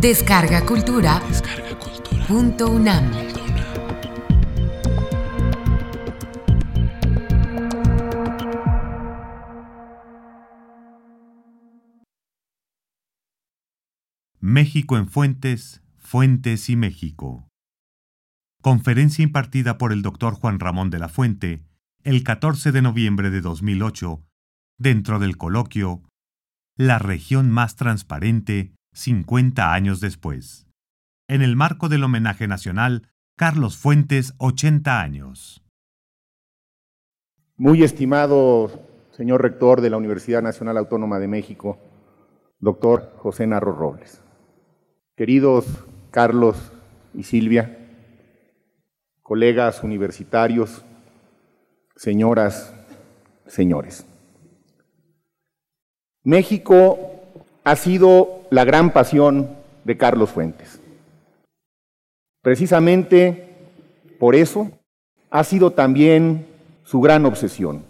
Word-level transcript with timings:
Descarga 0.00 0.64
Cultura. 0.64 1.20
Punto 2.26 2.70
UNAM. 2.70 3.10
México 14.40 14.96
en 14.96 15.06
Fuentes, 15.06 15.82
Fuentes 15.98 16.70
y 16.70 16.76
México. 16.76 17.46
Conferencia 18.62 19.22
impartida 19.22 19.76
por 19.76 19.92
el 19.92 20.00
doctor 20.00 20.32
Juan 20.32 20.60
Ramón 20.60 20.88
de 20.88 20.98
la 20.98 21.10
Fuente 21.10 21.62
el 22.04 22.24
14 22.24 22.72
de 22.72 22.80
noviembre 22.80 23.28
de 23.28 23.42
2008, 23.42 24.24
dentro 24.78 25.18
del 25.18 25.36
coloquio 25.36 26.04
La 26.78 26.98
región 26.98 27.50
más 27.50 27.76
transparente 27.76 28.72
50 28.92 29.72
años 29.72 30.00
después, 30.00 30.66
en 31.28 31.42
el 31.42 31.56
marco 31.56 31.88
del 31.88 32.04
homenaje 32.04 32.48
nacional 32.48 33.08
Carlos 33.36 33.76
Fuentes 33.76 34.34
80 34.38 35.00
años. 35.00 35.62
Muy 37.56 37.82
estimado 37.82 38.70
señor 39.12 39.42
rector 39.42 39.80
de 39.80 39.90
la 39.90 39.96
Universidad 39.96 40.42
Nacional 40.42 40.78
Autónoma 40.78 41.18
de 41.18 41.28
México, 41.28 41.78
doctor 42.58 43.12
José 43.18 43.46
Narro 43.46 43.72
Robles. 43.72 44.22
Queridos 45.14 45.66
Carlos 46.10 46.72
y 47.12 47.24
Silvia, 47.24 47.78
colegas 49.22 49.82
universitarios, 49.82 50.84
señoras, 51.96 52.74
señores. 53.46 54.06
México 56.22 56.98
ha 57.64 57.76
sido 57.76 58.39
la 58.50 58.64
gran 58.64 58.92
pasión 58.92 59.56
de 59.84 59.96
Carlos 59.96 60.30
Fuentes. 60.30 60.80
Precisamente 62.42 63.48
por 64.18 64.34
eso 64.34 64.70
ha 65.30 65.44
sido 65.44 65.70
también 65.70 66.46
su 66.84 67.00
gran 67.00 67.24
obsesión. 67.24 67.84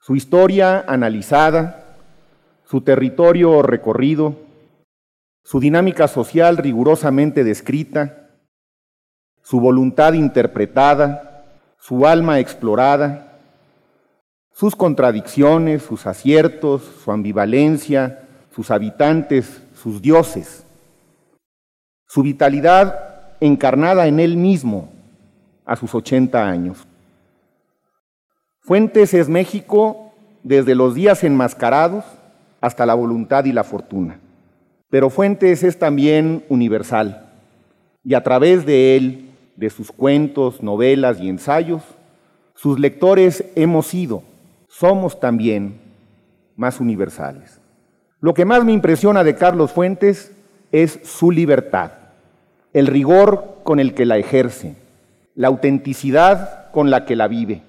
Su 0.00 0.14
historia 0.14 0.84
analizada, 0.86 1.96
su 2.64 2.82
territorio 2.82 3.62
recorrido, 3.62 4.36
su 5.42 5.58
dinámica 5.58 6.06
social 6.08 6.56
rigurosamente 6.56 7.42
descrita, 7.42 8.30
su 9.42 9.60
voluntad 9.60 10.12
interpretada, 10.12 11.44
su 11.78 12.06
alma 12.06 12.38
explorada, 12.38 13.38
sus 14.52 14.76
contradicciones, 14.76 15.82
sus 15.82 16.06
aciertos, 16.06 16.82
su 17.02 17.10
ambivalencia, 17.12 18.27
sus 18.58 18.72
habitantes, 18.72 19.62
sus 19.72 20.02
dioses, 20.02 20.64
su 22.08 22.24
vitalidad 22.24 23.36
encarnada 23.38 24.08
en 24.08 24.18
él 24.18 24.36
mismo 24.36 24.88
a 25.64 25.76
sus 25.76 25.94
80 25.94 26.44
años. 26.44 26.84
Fuentes 28.62 29.14
es 29.14 29.28
México 29.28 30.12
desde 30.42 30.74
los 30.74 30.96
días 30.96 31.22
enmascarados 31.22 32.04
hasta 32.60 32.84
la 32.84 32.94
voluntad 32.94 33.44
y 33.44 33.52
la 33.52 33.62
fortuna. 33.62 34.18
Pero 34.90 35.08
Fuentes 35.08 35.62
es 35.62 35.78
también 35.78 36.44
universal 36.48 37.30
y 38.02 38.14
a 38.14 38.24
través 38.24 38.66
de 38.66 38.96
él, 38.96 39.30
de 39.54 39.70
sus 39.70 39.92
cuentos, 39.92 40.64
novelas 40.64 41.20
y 41.20 41.28
ensayos, 41.28 41.84
sus 42.56 42.80
lectores 42.80 43.44
hemos 43.54 43.86
sido, 43.86 44.24
somos 44.68 45.20
también 45.20 45.80
más 46.56 46.80
universales. 46.80 47.60
Lo 48.20 48.34
que 48.34 48.44
más 48.44 48.64
me 48.64 48.72
impresiona 48.72 49.22
de 49.22 49.36
Carlos 49.36 49.70
Fuentes 49.70 50.32
es 50.72 50.98
su 51.04 51.30
libertad, 51.30 51.92
el 52.72 52.88
rigor 52.88 53.58
con 53.62 53.78
el 53.78 53.94
que 53.94 54.06
la 54.06 54.16
ejerce, 54.16 54.74
la 55.36 55.46
autenticidad 55.46 56.68
con 56.72 56.90
la 56.90 57.04
que 57.04 57.14
la 57.14 57.28
vive. 57.28 57.62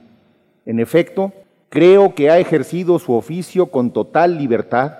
En 0.66 0.80
efecto, 0.80 1.34
creo 1.70 2.16
que 2.16 2.32
ha 2.32 2.40
ejercido 2.40 2.98
su 2.98 3.14
oficio 3.14 3.68
con 3.68 3.92
total 3.92 4.40
libertad 4.40 4.94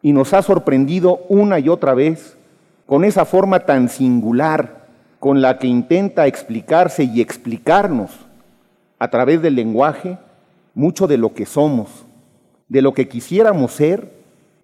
y 0.00 0.12
nos 0.12 0.32
ha 0.32 0.42
sorprendido 0.42 1.22
una 1.28 1.58
y 1.58 1.68
otra 1.68 1.94
vez 1.94 2.36
con 2.86 3.04
esa 3.04 3.24
forma 3.24 3.60
tan 3.60 3.88
singular 3.88 4.84
con 5.18 5.42
la 5.42 5.58
que 5.58 5.66
intenta 5.66 6.28
explicarse 6.28 7.02
y 7.02 7.20
explicarnos 7.20 8.12
a 9.00 9.10
través 9.10 9.42
del 9.42 9.56
lenguaje 9.56 10.18
mucho 10.72 11.08
de 11.08 11.18
lo 11.18 11.34
que 11.34 11.46
somos, 11.46 12.04
de 12.68 12.80
lo 12.80 12.94
que 12.94 13.08
quisiéramos 13.08 13.72
ser 13.72 14.13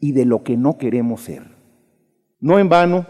y 0.01 0.13
de 0.13 0.25
lo 0.25 0.43
que 0.43 0.57
no 0.57 0.79
queremos 0.79 1.21
ser. 1.21 1.43
No 2.41 2.59
en 2.59 2.69
vano, 2.69 3.07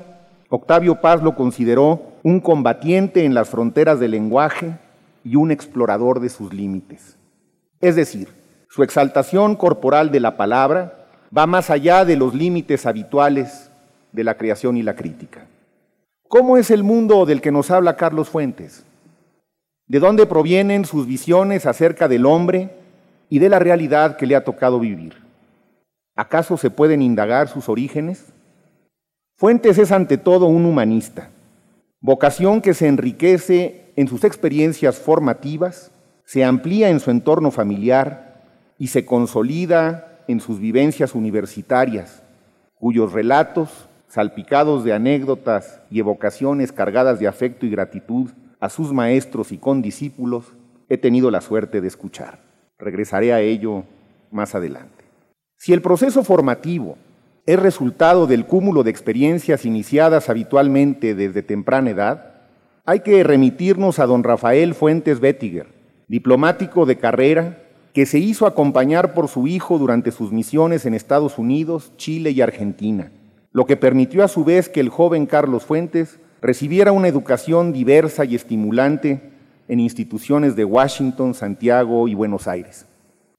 Octavio 0.49 1.01
Paz 1.01 1.23
lo 1.23 1.37
consideró 1.37 2.03
un 2.23 2.41
combatiente 2.41 3.25
en 3.25 3.35
las 3.35 3.49
fronteras 3.49 4.01
del 4.01 4.11
lenguaje 4.11 4.77
y 5.25 5.37
un 5.37 5.51
explorador 5.51 6.21
de 6.21 6.29
sus 6.29 6.53
límites. 6.53 7.17
Es 7.81 7.97
decir, 7.97 8.29
su 8.69 8.83
exaltación 8.83 9.57
corporal 9.57 10.11
de 10.11 10.21
la 10.21 10.37
palabra 10.37 11.07
va 11.37 11.47
más 11.47 11.71
allá 11.71 12.05
de 12.05 12.17
los 12.17 12.35
límites 12.35 12.87
habituales 12.87 13.71
de 14.13 14.25
la 14.25 14.37
creación 14.37 14.77
y 14.77 14.83
la 14.83 14.97
crítica. 14.97 15.47
¿Cómo 16.29 16.57
es 16.57 16.71
el 16.71 16.83
mundo 16.83 17.27
del 17.27 17.41
que 17.41 17.53
nos 17.53 17.71
habla 17.71 17.97
Carlos 17.97 18.29
Fuentes? 18.29 18.85
¿De 19.87 19.99
dónde 19.99 20.27
provienen 20.27 20.85
sus 20.85 21.07
visiones 21.07 21.67
acerca 21.67 22.07
del 22.09 22.27
hombre 22.27 22.71
y 23.29 23.39
de 23.39 23.49
la 23.49 23.59
realidad 23.59 24.17
que 24.17 24.27
le 24.27 24.37
ha 24.37 24.45
tocado 24.45 24.79
vivir? 24.79 25.20
¿Acaso 26.17 26.57
se 26.57 26.71
pueden 26.71 27.03
indagar 27.03 27.49
sus 27.49 27.69
orígenes? 27.69 28.33
Fuentes 29.37 29.79
es 29.79 29.93
ante 29.93 30.19
todo 30.19 30.47
un 30.47 30.67
humanista, 30.67 31.31
vocación 32.01 32.61
que 32.61 32.75
se 32.75 32.89
enriquece 32.89 33.93
en 33.97 34.09
sus 34.09 34.25
experiencias 34.25 34.99
formativas, 34.99 35.93
se 36.25 36.45
amplía 36.45 36.91
en 36.91 37.01
su 37.01 37.11
entorno 37.11 37.51
familiar 37.51 38.75
y 38.79 38.89
se 38.89 39.05
consolida 39.05 40.23
en 40.29 40.41
sus 40.41 40.61
vivencias 40.61 41.15
universitarias, 41.15 42.23
cuyos 42.75 43.13
relatos, 43.13 43.89
salpicados 44.09 44.85
de 44.85 44.93
anécdotas 44.93 45.81
y 45.91 46.01
evocaciones 46.01 46.73
cargadas 46.73 47.21
de 47.21 47.29
afecto 47.29 47.65
y 47.65 47.71
gratitud 47.71 48.31
a 48.59 48.69
sus 48.69 48.93
maestros 48.93 49.53
y 49.53 49.59
condiscípulos, 49.59 50.53
he 50.89 50.99
tenido 50.99 51.31
la 51.31 51.41
suerte 51.41 51.81
de 51.81 51.89
escuchar. 51.89 52.41
Regresaré 52.79 53.33
a 53.33 53.41
ello 53.41 53.85
más 54.31 54.55
adelante. 54.55 55.00
Si 55.63 55.75
el 55.75 55.83
proceso 55.83 56.25
formativo 56.25 56.97
es 57.45 57.59
resultado 57.59 58.27
del 58.27 58.47
cúmulo 58.47 58.83
de 58.83 58.91
experiencias 58.91 59.67
iniciadas 59.67 60.31
habitualmente 60.31 61.15
desde 61.15 61.43
temprana 61.43 61.91
edad, 61.91 62.35
hay 62.87 63.01
que 63.01 63.23
remitirnos 63.25 63.99
a 63.99 64.07
don 64.07 64.25
Rafael 64.25 64.73
Fuentes 64.73 65.21
Bettiger, 65.21 65.67
diplomático 66.09 66.87
de 66.87 66.97
carrera 66.97 67.59
que 67.93 68.07
se 68.07 68.19
hizo 68.19 68.47
acompañar 68.47 69.13
por 69.13 69.29
su 69.29 69.47
hijo 69.47 69.79
durante 69.79 70.13
sus 70.13 70.33
misiones 70.33 70.87
en 70.87 70.95
Estados 70.95 71.37
Unidos, 71.37 71.93
Chile 71.99 72.31
y 72.31 72.41
Argentina, 72.41 73.13
lo 73.53 73.67
que 73.67 73.77
permitió 73.77 74.25
a 74.25 74.29
su 74.29 74.47
vez 74.47 74.71
que 74.71 74.81
el 74.81 74.89
joven 74.89 75.27
Carlos 75.27 75.67
Fuentes 75.67 76.21
recibiera 76.41 76.93
una 76.93 77.09
educación 77.09 77.75
diversa 77.75 78.25
y 78.25 78.35
estimulante 78.35 79.31
en 79.69 79.79
instituciones 79.79 80.57
de 80.57 80.65
Washington, 80.65 81.35
Santiago 81.35 82.09
y 82.09 82.15
Buenos 82.15 82.49
Aires. 82.49 82.87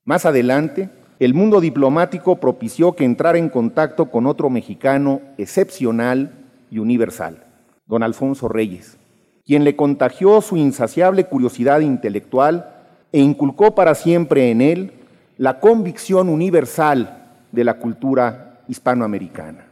Más 0.06 0.28
adelante, 0.28 0.92
el 1.22 1.36
mundo 1.36 1.62
diplomático 1.62 2.38
propició 2.38 2.94
que 2.94 3.06
entrara 3.06 3.38
en 3.38 3.50
contacto 3.50 4.09
con 4.09 4.26
otro 4.26 4.50
mexicano 4.50 5.22
excepcional 5.38 6.32
y 6.72 6.80
universal, 6.80 7.44
don 7.86 8.02
Alfonso 8.02 8.48
Reyes, 8.48 8.98
quien 9.46 9.64
le 9.64 9.76
contagió 9.76 10.42
su 10.42 10.58
insaciable 10.58 11.26
curiosidad 11.26 11.81
intelectual 11.81 12.74
e 13.12 13.20
inculcó 13.20 13.76
para 13.76 13.94
siempre 13.94 14.50
en 14.50 14.62
él 14.62 14.94
la 15.38 15.60
convicción 15.60 16.28
universal 16.28 17.28
de 17.51 17.66
la 17.66 17.75
cultura 17.75 18.63
hispanoamericana. 18.68 19.68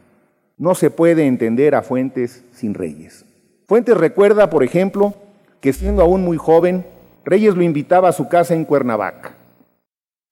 No 0.56 0.76
se 0.76 0.88
puede 0.90 1.26
entender 1.26 1.74
a 1.74 1.82
Fuentes 1.82 2.44
sin 2.52 2.74
Reyes. 2.74 3.24
Fuentes 3.66 3.96
recuerda, 3.96 4.50
por 4.50 4.62
ejemplo, 4.62 5.14
que 5.60 5.72
siendo 5.72 6.02
aún 6.02 6.22
muy 6.22 6.36
joven, 6.36 6.86
Reyes 7.24 7.56
lo 7.56 7.64
invitaba 7.64 8.08
a 8.08 8.12
su 8.12 8.28
casa 8.28 8.54
en 8.54 8.64
Cuernavaca 8.64 9.39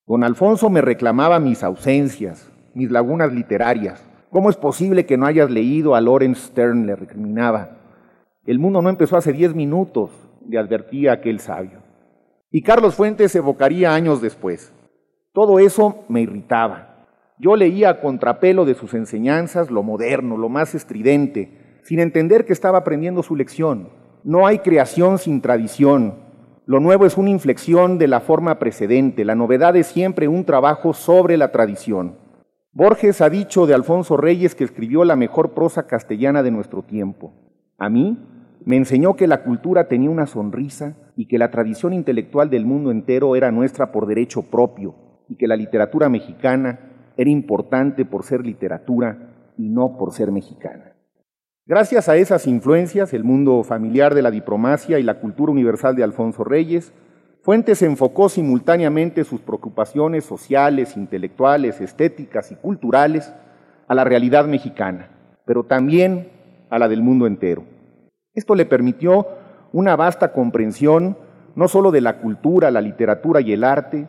Don 0.09 0.25
Alfonso 0.25 0.71
me 0.71 0.81
reclamaba 0.81 1.39
mis 1.39 1.63
ausencias, 1.63 2.51
mis 2.73 2.91
lagunas 2.91 3.31
literarias. 3.31 4.03
¿Cómo 4.31 4.49
es 4.49 4.57
posible 4.57 5.05
que 5.05 5.19
no 5.19 5.27
hayas 5.27 5.51
leído 5.51 5.95
a 5.95 6.01
Lawrence 6.01 6.47
Stern? 6.47 6.87
le 6.87 6.97
recriminaba. 6.97 7.77
El 8.47 8.59
mundo 8.59 8.81
no 8.81 8.89
empezó 8.89 9.19
hace 9.19 9.35
diez 9.35 9.55
minutos, 9.55 10.11
le 10.49 10.59
advertía 10.59 11.13
aquel 11.13 11.41
sabio. 11.41 11.83
Y 12.51 12.63
Carlos 12.63 12.95
Fuentes 12.95 13.37
evocaría 13.37 13.93
años 13.93 14.23
después. 14.23 14.73
Todo 15.35 15.59
eso 15.59 16.07
me 16.09 16.23
irritaba. 16.23 17.07
Yo 17.39 17.55
leía 17.55 17.91
a 17.91 18.01
contrapelo 18.01 18.65
de 18.65 18.73
sus 18.73 18.95
enseñanzas 18.95 19.71
lo 19.71 19.83
moderno, 19.83 20.39
lo 20.39 20.49
más 20.49 20.75
estridente, 20.75 21.81
sin 21.83 22.01
entender 22.01 22.47
que 22.47 22.55
estaba 22.55 22.79
aprendiendo 22.79 23.23
su 23.23 23.37
lección. 23.37 23.91
No 24.25 24.47
hay 24.47 24.61
creación 24.61 25.19
sin 25.19 25.43
tradición, 25.43 26.28
lo 26.69 26.81
nuevo 26.81 27.07
es 27.07 27.17
una 27.17 27.31
inflexión 27.31 27.97
de 27.97 28.09
la 28.09 28.21
forma 28.21 28.59
precedente. 28.59 29.25
La 29.25 29.35
novedad 29.35 29.75
es 29.75 29.87
siempre 29.87 30.29
un 30.29 30.45
trabajo 30.45 30.93
sobre 30.93 31.39
la 31.39 31.51
tradición. 31.51 32.17
Borges 32.73 33.23
ha 33.23 33.31
dicho 33.31 33.67
de 33.67 33.73
Alfonso 33.73 34.19
Reyes 34.19 34.55
que 34.55 34.65
escribió 34.65 35.03
la 35.07 35.17
mejor 35.17 35.55
prosa 35.55 35.87
castellana 35.87 36.43
de 36.43 36.51
nuestro 36.51 36.83
tiempo. 36.83 37.33
A 37.79 37.89
mí 37.89 38.19
me 38.67 38.77
enseñó 38.77 39.17
que 39.17 39.27
la 39.27 39.45
cultura 39.45 39.89
tenía 39.89 40.11
una 40.11 40.27
sonrisa 40.27 40.99
y 41.17 41.27
que 41.27 41.39
la 41.39 41.51
tradición 41.51 41.95
intelectual 41.95 42.51
del 42.51 42.67
mundo 42.67 42.91
entero 42.91 43.35
era 43.35 43.51
nuestra 43.51 43.91
por 43.91 44.07
derecho 44.07 44.43
propio 44.43 44.95
y 45.27 45.37
que 45.37 45.49
la 45.49 45.57
literatura 45.57 46.11
mexicana 46.11 46.81
era 47.17 47.31
importante 47.31 48.05
por 48.05 48.25
ser 48.25 48.45
literatura 48.45 49.53
y 49.57 49.71
no 49.71 49.97
por 49.97 50.13
ser 50.13 50.33
mexicana. 50.33 50.88
Gracias 51.69 52.09
a 52.09 52.17
esas 52.17 52.47
influencias, 52.47 53.13
el 53.13 53.25
mundo 53.25 53.63
familiar 53.63 54.15
de 54.15 54.23
la 54.23 54.31
diplomacia 54.31 54.99
y 54.99 55.03
la 55.03 55.21
cultura 55.21 55.53
universal 55.53 55.95
de 55.95 56.03
Alfonso 56.03 56.43
Reyes, 56.43 56.95
Fuentes 57.43 57.83
enfocó 57.83 58.31
simultáneamente 58.31 59.23
sus 59.23 59.43
preocupaciones 59.43 60.25
sociales, 60.25 60.97
intelectuales, 60.97 61.83
estéticas 61.83 62.53
y 62.53 62.55
culturales 62.55 63.35
a 63.87 63.95
la 63.95 64.05
realidad 64.05 64.47
mexicana, 64.47 65.11
pero 65.45 65.65
también 65.65 66.31
a 66.71 66.79
la 66.79 66.89
del 66.89 67.03
mundo 67.03 67.27
entero. 67.27 67.65
Esto 68.33 68.55
le 68.55 68.65
permitió 68.65 69.27
una 69.75 69.95
vasta 69.95 70.33
comprensión 70.33 71.19
no 71.55 71.69
solo 71.69 71.91
de 71.91 72.01
la 72.01 72.17
cultura, 72.21 72.71
la 72.71 72.81
literatura 72.81 73.43
y 73.43 73.53
el 73.53 73.63
arte, 73.63 74.09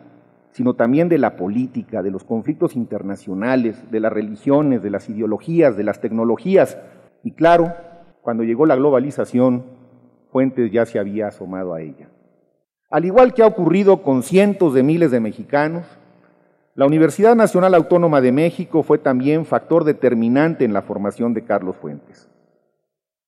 sino 0.52 0.76
también 0.76 1.10
de 1.10 1.18
la 1.18 1.36
política, 1.36 2.02
de 2.02 2.10
los 2.10 2.24
conflictos 2.24 2.74
internacionales, 2.74 3.90
de 3.90 4.00
las 4.00 4.14
religiones, 4.14 4.82
de 4.82 4.88
las 4.88 5.10
ideologías, 5.10 5.76
de 5.76 5.84
las 5.84 6.00
tecnologías. 6.00 6.78
Y 7.22 7.32
claro, 7.32 7.74
cuando 8.22 8.44
llegó 8.44 8.66
la 8.66 8.76
globalización, 8.76 9.64
Fuentes 10.30 10.70
ya 10.70 10.86
se 10.86 10.98
había 10.98 11.28
asomado 11.28 11.74
a 11.74 11.80
ella. 11.80 12.08
Al 12.90 13.04
igual 13.04 13.34
que 13.34 13.42
ha 13.42 13.46
ocurrido 13.46 14.02
con 14.02 14.22
cientos 14.22 14.74
de 14.74 14.82
miles 14.82 15.10
de 15.10 15.20
mexicanos, 15.20 15.84
la 16.74 16.86
Universidad 16.86 17.34
Nacional 17.34 17.74
Autónoma 17.74 18.20
de 18.20 18.32
México 18.32 18.82
fue 18.82 18.98
también 18.98 19.44
factor 19.44 19.84
determinante 19.84 20.64
en 20.64 20.72
la 20.72 20.82
formación 20.82 21.34
de 21.34 21.44
Carlos 21.44 21.76
Fuentes. 21.76 22.28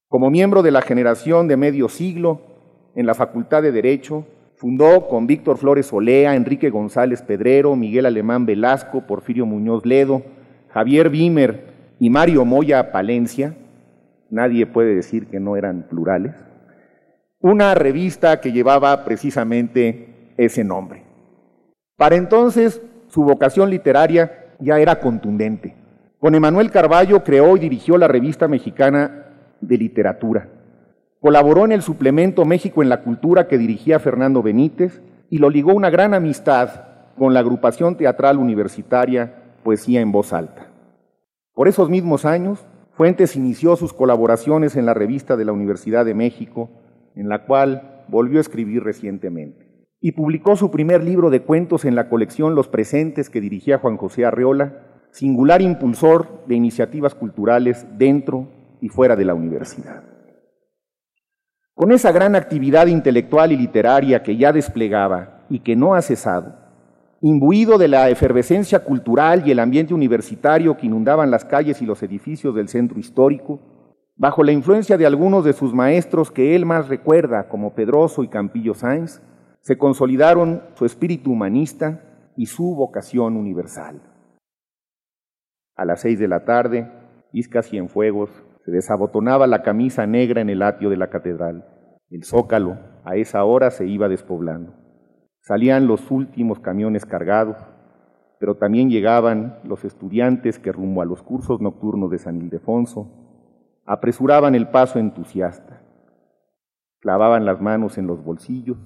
Como 0.08 0.30
miembro 0.30 0.62
de 0.62 0.70
la 0.70 0.82
generación 0.82 1.48
de 1.48 1.56
medio 1.56 1.88
siglo 1.88 2.40
en 2.94 3.06
la 3.06 3.14
Facultad 3.14 3.62
de 3.62 3.72
Derecho, 3.72 4.26
fundó 4.56 5.08
con 5.08 5.26
Víctor 5.26 5.58
Flores 5.58 5.92
Olea, 5.92 6.36
Enrique 6.36 6.70
González 6.70 7.22
Pedrero, 7.22 7.74
Miguel 7.74 8.06
Alemán 8.06 8.46
Velasco, 8.46 9.06
Porfirio 9.06 9.44
Muñoz 9.44 9.84
Ledo, 9.84 10.22
Javier 10.68 11.10
Bimer 11.10 11.94
y 11.98 12.10
Mario 12.10 12.44
Moya 12.44 12.92
Palencia, 12.92 13.56
nadie 14.32 14.66
puede 14.66 14.94
decir 14.94 15.26
que 15.26 15.38
no 15.38 15.56
eran 15.56 15.86
plurales, 15.88 16.34
una 17.38 17.74
revista 17.74 18.40
que 18.40 18.50
llevaba 18.50 19.04
precisamente 19.04 20.32
ese 20.38 20.64
nombre. 20.64 21.04
Para 21.96 22.16
entonces, 22.16 22.80
su 23.08 23.24
vocación 23.24 23.68
literaria 23.68 24.54
ya 24.58 24.78
era 24.80 25.00
contundente. 25.00 25.76
Con 26.18 26.34
Emanuel 26.34 26.70
Carballo 26.70 27.22
creó 27.22 27.56
y 27.56 27.60
dirigió 27.60 27.98
la 27.98 28.08
revista 28.08 28.48
mexicana 28.48 29.26
de 29.60 29.76
literatura. 29.76 30.48
Colaboró 31.20 31.64
en 31.64 31.72
el 31.72 31.82
suplemento 31.82 32.44
México 32.44 32.82
en 32.82 32.88
la 32.88 33.02
Cultura 33.02 33.48
que 33.48 33.58
dirigía 33.58 33.98
Fernando 33.98 34.42
Benítez 34.42 35.02
y 35.28 35.38
lo 35.38 35.50
ligó 35.50 35.74
una 35.74 35.90
gran 35.90 36.14
amistad 36.14 36.70
con 37.18 37.34
la 37.34 37.40
agrupación 37.40 37.96
teatral 37.96 38.38
universitaria 38.38 39.34
Poesía 39.62 40.00
en 40.00 40.10
Voz 40.10 40.32
Alta. 40.32 40.68
Por 41.52 41.68
esos 41.68 41.90
mismos 41.90 42.24
años, 42.24 42.64
Fuentes 43.02 43.34
inició 43.34 43.74
sus 43.74 43.92
colaboraciones 43.92 44.76
en 44.76 44.86
la 44.86 44.94
revista 44.94 45.36
de 45.36 45.44
la 45.44 45.50
Universidad 45.50 46.04
de 46.04 46.14
México, 46.14 46.70
en 47.16 47.28
la 47.28 47.46
cual 47.46 48.04
volvió 48.06 48.38
a 48.38 48.42
escribir 48.42 48.84
recientemente. 48.84 49.88
Y 50.00 50.12
publicó 50.12 50.54
su 50.54 50.70
primer 50.70 51.02
libro 51.02 51.28
de 51.28 51.42
cuentos 51.42 51.84
en 51.84 51.96
la 51.96 52.08
colección 52.08 52.54
Los 52.54 52.68
Presentes 52.68 53.28
que 53.28 53.40
dirigía 53.40 53.78
Juan 53.78 53.96
José 53.96 54.24
Arreola, 54.24 54.84
singular 55.10 55.62
impulsor 55.62 56.46
de 56.46 56.54
iniciativas 56.54 57.16
culturales 57.16 57.84
dentro 57.98 58.46
y 58.80 58.88
fuera 58.88 59.16
de 59.16 59.24
la 59.24 59.34
universidad. 59.34 60.04
Con 61.74 61.90
esa 61.90 62.12
gran 62.12 62.36
actividad 62.36 62.86
intelectual 62.86 63.50
y 63.50 63.56
literaria 63.56 64.22
que 64.22 64.36
ya 64.36 64.52
desplegaba 64.52 65.44
y 65.50 65.58
que 65.58 65.74
no 65.74 65.96
ha 65.96 66.02
cesado, 66.02 66.54
imbuido 67.22 67.78
de 67.78 67.88
la 67.88 68.10
efervescencia 68.10 68.84
cultural 68.84 69.44
y 69.46 69.50
el 69.50 69.60
ambiente 69.60 69.94
universitario 69.94 70.76
que 70.76 70.86
inundaban 70.86 71.30
las 71.30 71.46
calles 71.46 71.80
y 71.80 71.86
los 71.86 72.02
edificios 72.02 72.54
del 72.54 72.68
centro 72.68 72.98
histórico, 72.98 73.60
Bajo 74.16 74.44
la 74.44 74.52
influencia 74.52 74.98
de 74.98 75.06
algunos 75.06 75.44
de 75.44 75.52
sus 75.52 75.74
maestros 75.74 76.30
que 76.30 76.54
él 76.54 76.66
más 76.66 76.88
recuerda, 76.88 77.48
como 77.48 77.74
Pedroso 77.74 78.22
y 78.22 78.28
Campillo 78.28 78.74
Sáenz, 78.74 79.20
se 79.60 79.78
consolidaron 79.78 80.62
su 80.74 80.84
espíritu 80.84 81.32
humanista 81.32 82.32
y 82.36 82.46
su 82.46 82.74
vocación 82.74 83.36
universal. 83.36 84.02
A 85.76 85.84
las 85.84 86.02
seis 86.02 86.18
de 86.18 86.28
la 86.28 86.44
tarde, 86.44 86.92
Isca 87.32 87.62
Cienfuegos 87.62 88.30
se 88.64 88.70
desabotonaba 88.70 89.46
la 89.46 89.62
camisa 89.62 90.06
negra 90.06 90.40
en 90.40 90.50
el 90.50 90.62
atrio 90.62 90.90
de 90.90 90.98
la 90.98 91.08
catedral. 91.08 91.64
El 92.10 92.24
zócalo 92.24 92.78
a 93.04 93.16
esa 93.16 93.42
hora 93.44 93.70
se 93.70 93.86
iba 93.86 94.08
despoblando. 94.08 94.81
Salían 95.42 95.88
los 95.88 96.08
últimos 96.12 96.60
camiones 96.60 97.04
cargados, 97.04 97.56
pero 98.38 98.56
también 98.56 98.90
llegaban 98.90 99.58
los 99.64 99.84
estudiantes 99.84 100.60
que 100.60 100.70
rumbo 100.70 101.02
a 101.02 101.04
los 101.04 101.22
cursos 101.22 101.60
nocturnos 101.60 102.12
de 102.12 102.18
San 102.18 102.36
Ildefonso 102.36 103.10
apresuraban 103.84 104.54
el 104.54 104.68
paso 104.68 105.00
entusiasta, 105.00 105.82
clavaban 107.00 107.44
las 107.44 107.60
manos 107.60 107.98
en 107.98 108.06
los 108.06 108.22
bolsillos 108.24 108.78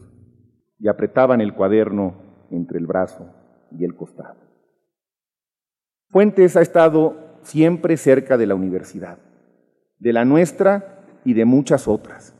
y 0.79 0.89
apretaban 0.89 1.43
el 1.43 1.53
cuaderno 1.53 2.15
entre 2.51 2.79
el 2.79 2.87
brazo 2.87 3.29
y 3.71 3.85
el 3.85 3.95
costado. 3.95 4.37
Fuentes 6.09 6.57
ha 6.57 6.63
estado 6.63 7.39
siempre 7.43 7.99
cerca 7.99 8.39
de 8.39 8.47
la 8.47 8.55
universidad, 8.55 9.19
de 9.99 10.13
la 10.15 10.25
nuestra 10.25 11.05
y 11.23 11.35
de 11.35 11.45
muchas 11.45 11.87
otras, 11.87 12.35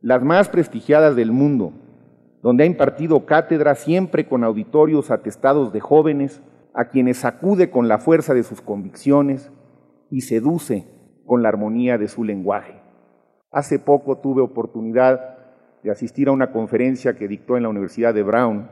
las 0.00 0.22
más 0.22 0.48
prestigiadas 0.48 1.16
del 1.16 1.32
mundo, 1.32 1.74
donde 2.42 2.64
ha 2.64 2.66
impartido 2.66 3.24
cátedra 3.24 3.74
siempre 3.74 4.26
con 4.26 4.44
auditorios 4.44 5.10
atestados 5.10 5.72
de 5.72 5.80
jóvenes 5.80 6.42
a 6.74 6.86
quienes 6.86 7.18
sacude 7.18 7.70
con 7.70 7.88
la 7.88 7.98
fuerza 7.98 8.34
de 8.34 8.42
sus 8.42 8.60
convicciones 8.60 9.52
y 10.10 10.22
seduce 10.22 10.86
con 11.24 11.42
la 11.42 11.48
armonía 11.48 11.98
de 11.98 12.08
su 12.08 12.24
lenguaje. 12.24 12.74
Hace 13.50 13.78
poco 13.78 14.18
tuve 14.18 14.42
oportunidad 14.42 15.38
de 15.82 15.90
asistir 15.90 16.28
a 16.28 16.32
una 16.32 16.52
conferencia 16.52 17.16
que 17.16 17.28
dictó 17.28 17.56
en 17.56 17.62
la 17.62 17.68
Universidad 17.68 18.14
de 18.14 18.22
Brown, 18.22 18.68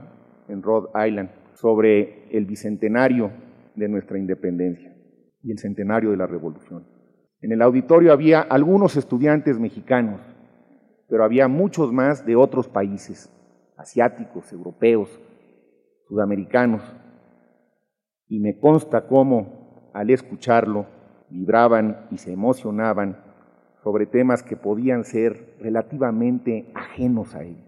en 0.49 0.63
Rhode 0.63 0.91
Island, 1.07 1.31
sobre 1.55 2.29
el 2.37 2.47
bicentenario 2.47 3.31
de 3.77 3.89
nuestra 3.89 4.19
independencia 4.19 4.95
y 5.43 5.53
el 5.53 5.59
centenario 5.59 6.11
de 6.11 6.17
la 6.17 6.27
revolución. 6.27 6.87
En 7.41 7.53
el 7.53 7.63
auditorio 7.63 8.13
había 8.13 8.41
algunos 8.41 8.97
estudiantes 8.97 9.59
mexicanos, 9.59 10.21
pero 11.09 11.25
había 11.25 11.49
muchos 11.49 11.93
más 11.93 12.27
de 12.27 12.37
otros 12.37 12.69
países, 12.69 13.33
asiáticos, 13.81 14.53
europeos, 14.53 15.09
sudamericanos, 16.07 16.83
y 18.29 18.39
me 18.39 18.59
consta 18.59 19.07
cómo 19.07 19.91
al 19.95 20.11
escucharlo 20.11 20.87
vibraban 21.31 22.07
y 22.11 22.19
se 22.19 22.33
emocionaban 22.33 23.17
sobre 23.83 24.07
temas 24.07 24.43
que 24.43 24.57
podían 24.57 25.05
ser 25.05 25.57
relativamente 25.61 26.71
ajenos 26.75 27.35
a 27.35 27.43
ellos. 27.43 27.65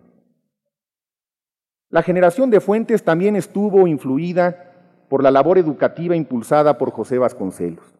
La 1.88 2.02
generación 2.02 2.50
de 2.50 2.61
Fuentes 2.61 3.02
también 3.02 3.35
estuvo 3.35 3.87
influida 3.87 5.07
por 5.09 5.23
la 5.23 5.31
labor 5.31 5.59
educativa 5.59 6.14
impulsada 6.14 6.76
por 6.78 6.90
José 6.90 7.19
Vasconcelos. 7.19 7.95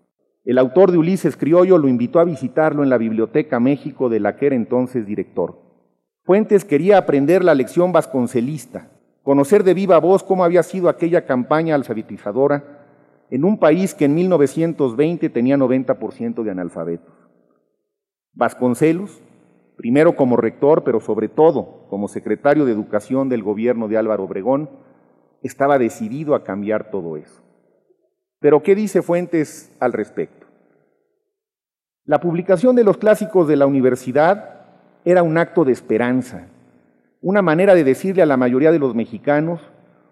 El 0.45 0.59
autor 0.59 0.91
de 0.91 0.99
Ulises 0.99 1.37
Criollo 1.37 1.79
lo 1.79 1.89
invitó 1.89 2.19
a 2.19 2.25
visitarlo 2.25 2.83
en 2.83 2.91
la 2.91 2.99
Biblioteca 2.99 3.61
México 3.61 4.09
de 4.09 4.21
la 4.21 4.37
que 4.37 4.47
era 4.47 4.57
entonces 4.57 5.07
director. 5.07 5.62
Fuentes 6.25 6.65
quería 6.65 6.99
aprender 6.99 7.43
la 7.43 7.55
lección 7.55 7.93
vasconcelista, 7.93 8.89
conocer 9.25 9.65
de 9.65 9.75
viva 9.75 9.99
voz 9.99 10.23
cómo 10.23 10.45
había 10.45 10.63
sido 10.63 10.89
aquella 10.89 11.27
campaña 11.27 11.75
alfabetizadora 11.75 12.85
en 13.31 13.45
un 13.45 13.59
país 13.59 13.95
que 13.95 14.05
en 14.05 14.15
1920 14.15 15.31
tenía 15.31 15.57
90% 15.57 16.45
de 16.45 16.51
analfabetos. 16.51 17.13
Vasconcelos, 18.35 19.21
primero 19.77 20.15
como 20.15 20.37
rector, 20.37 20.85
pero 20.85 21.01
sobre 21.01 21.29
todo 21.29 21.87
como 21.89 22.07
secretario 22.07 22.67
de 22.67 22.73
Educación 22.73 23.29
del 23.29 23.43
gobierno 23.43 23.89
de 23.89 23.97
Álvaro 23.97 24.25
Obregón, 24.25 24.71
estaba 25.43 25.79
decidido 25.79 26.37
a 26.37 26.45
cambiar 26.45 26.91
todo 26.91 27.17
eso. 27.17 27.43
Pero 28.39 28.63
¿qué 28.63 28.77
dice 28.77 29.03
Fuentes 29.03 29.75
al 29.81 29.93
respecto? 29.93 30.47
La 32.05 32.21
publicación 32.21 32.77
de 32.77 32.85
los 32.85 32.99
clásicos 32.99 33.49
de 33.49 33.57
la 33.57 33.67
universidad 33.67 34.62
era 35.05 35.23
un 35.23 35.39
acto 35.39 35.65
de 35.65 35.73
esperanza, 35.73 36.47
una 37.21 37.43
manera 37.43 37.75
de 37.75 37.85
decirle 37.85 38.23
a 38.23 38.27
la 38.27 38.37
mayoría 38.37 38.73
de 38.73 38.79
los 38.79 38.95
mexicanos 38.95 39.61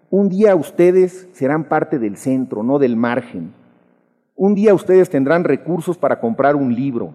un 0.09 0.27
día 0.27 0.55
ustedes 0.57 1.29
serán 1.31 1.63
parte 1.63 1.97
del 1.97 2.17
centro, 2.17 2.63
no 2.63 2.79
del 2.79 2.97
margen. 2.97 3.53
Un 4.35 4.55
día 4.55 4.73
ustedes 4.73 5.09
tendrán 5.09 5.45
recursos 5.45 5.97
para 5.97 6.19
comprar 6.19 6.57
un 6.57 6.75
libro. 6.75 7.13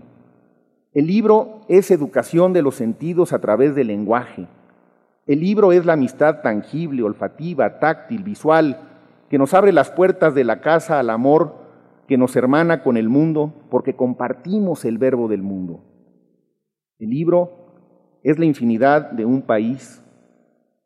El 0.95 1.07
libro 1.07 1.61
es 1.69 1.91
educación 1.91 2.55
de 2.55 2.63
los 2.63 2.75
sentidos 2.75 3.35
a 3.35 3.39
través 3.39 3.75
del 3.75 3.89
lenguaje. 3.89 4.47
El 5.27 5.41
libro 5.41 5.73
es 5.73 5.85
la 5.85 5.93
amistad 5.93 6.41
tangible, 6.41 7.03
olfativa, 7.03 7.81
táctil, 7.81 8.23
visual, 8.23 8.81
que 9.29 9.37
nos 9.37 9.53
abre 9.53 9.73
las 9.73 9.91
puertas 9.91 10.35
de 10.35 10.45
la 10.45 10.63
casa 10.63 10.99
al 10.99 11.11
amor 11.11 11.55
que 12.09 12.17
nos 12.17 12.35
hermana 12.35 12.83
con 12.83 12.97
el 12.97 13.11
mundo 13.11 13.53
porque 13.69 13.95
compartimos 13.95 14.87
el 14.87 14.97
verbo 14.97 15.29
del 15.29 15.43
mundo. 15.43 15.81
El 16.99 17.11
libro 17.11 17.66
es 18.27 18.41
la 18.41 18.45
infinidad 18.45 19.13
de 19.13 19.25
un 19.25 19.43
país, 19.43 20.05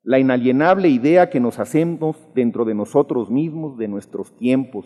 la 0.03 0.19
inalienable 0.19 0.91
idea 0.91 1.31
que 1.31 1.41
nos 1.41 1.59
hacemos 1.59 2.29
dentro 2.35 2.67
de 2.67 2.75
nosotros 2.75 3.31
mismos, 3.31 3.79
de 3.79 3.89
nuestros 3.89 4.37
tiempos, 4.37 4.85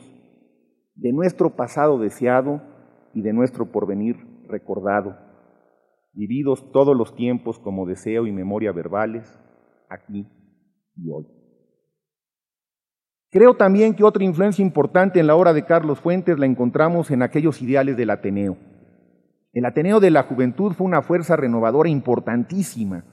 de 0.95 1.13
nuestro 1.13 1.57
pasado 1.57 1.99
deseado 1.99 2.63
y 3.13 3.23
de 3.23 3.33
nuestro 3.33 3.73
porvenir 3.73 4.19
recordado, 4.47 5.19
vividos 6.13 6.71
todos 6.71 6.97
los 6.97 7.17
tiempos 7.17 7.59
como 7.59 7.87
deseo 7.87 8.25
y 8.29 8.31
memoria 8.31 8.71
verbales, 8.71 9.37
aquí 9.89 10.29
y 10.97 11.11
hoy. 11.11 11.27
Creo 13.33 13.55
también 13.55 13.97
que 13.97 14.05
otra 14.05 14.23
influencia 14.23 14.65
importante 14.65 15.19
en 15.19 15.27
la 15.27 15.35
obra 15.35 15.55
de 15.55 15.65
Carlos 15.65 15.99
Fuentes 15.99 16.39
la 16.39 16.47
encontramos 16.47 17.11
en 17.11 17.23
aquellos 17.23 17.61
ideales 17.61 17.97
del 17.97 18.11
Ateneo. 18.11 18.57
El 19.55 19.67
Ateneo 19.67 20.01
de 20.01 20.11
la 20.11 20.25
Juventud 20.25 20.73
fue 20.73 20.85
una 20.85 21.01
fuerza 21.01 21.37
renovadora 21.37 21.89
importantísima 21.89 23.05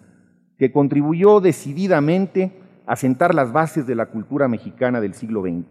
que 0.58 0.72
contribuyó 0.72 1.40
decididamente 1.40 2.52
a 2.88 2.96
sentar 2.96 3.36
las 3.36 3.54
bases 3.54 3.86
de 3.86 3.94
la 3.94 4.08
cultura 4.08 4.48
mexicana 4.48 5.00
del 5.00 5.14
siglo 5.14 5.44
XX. 5.44 5.68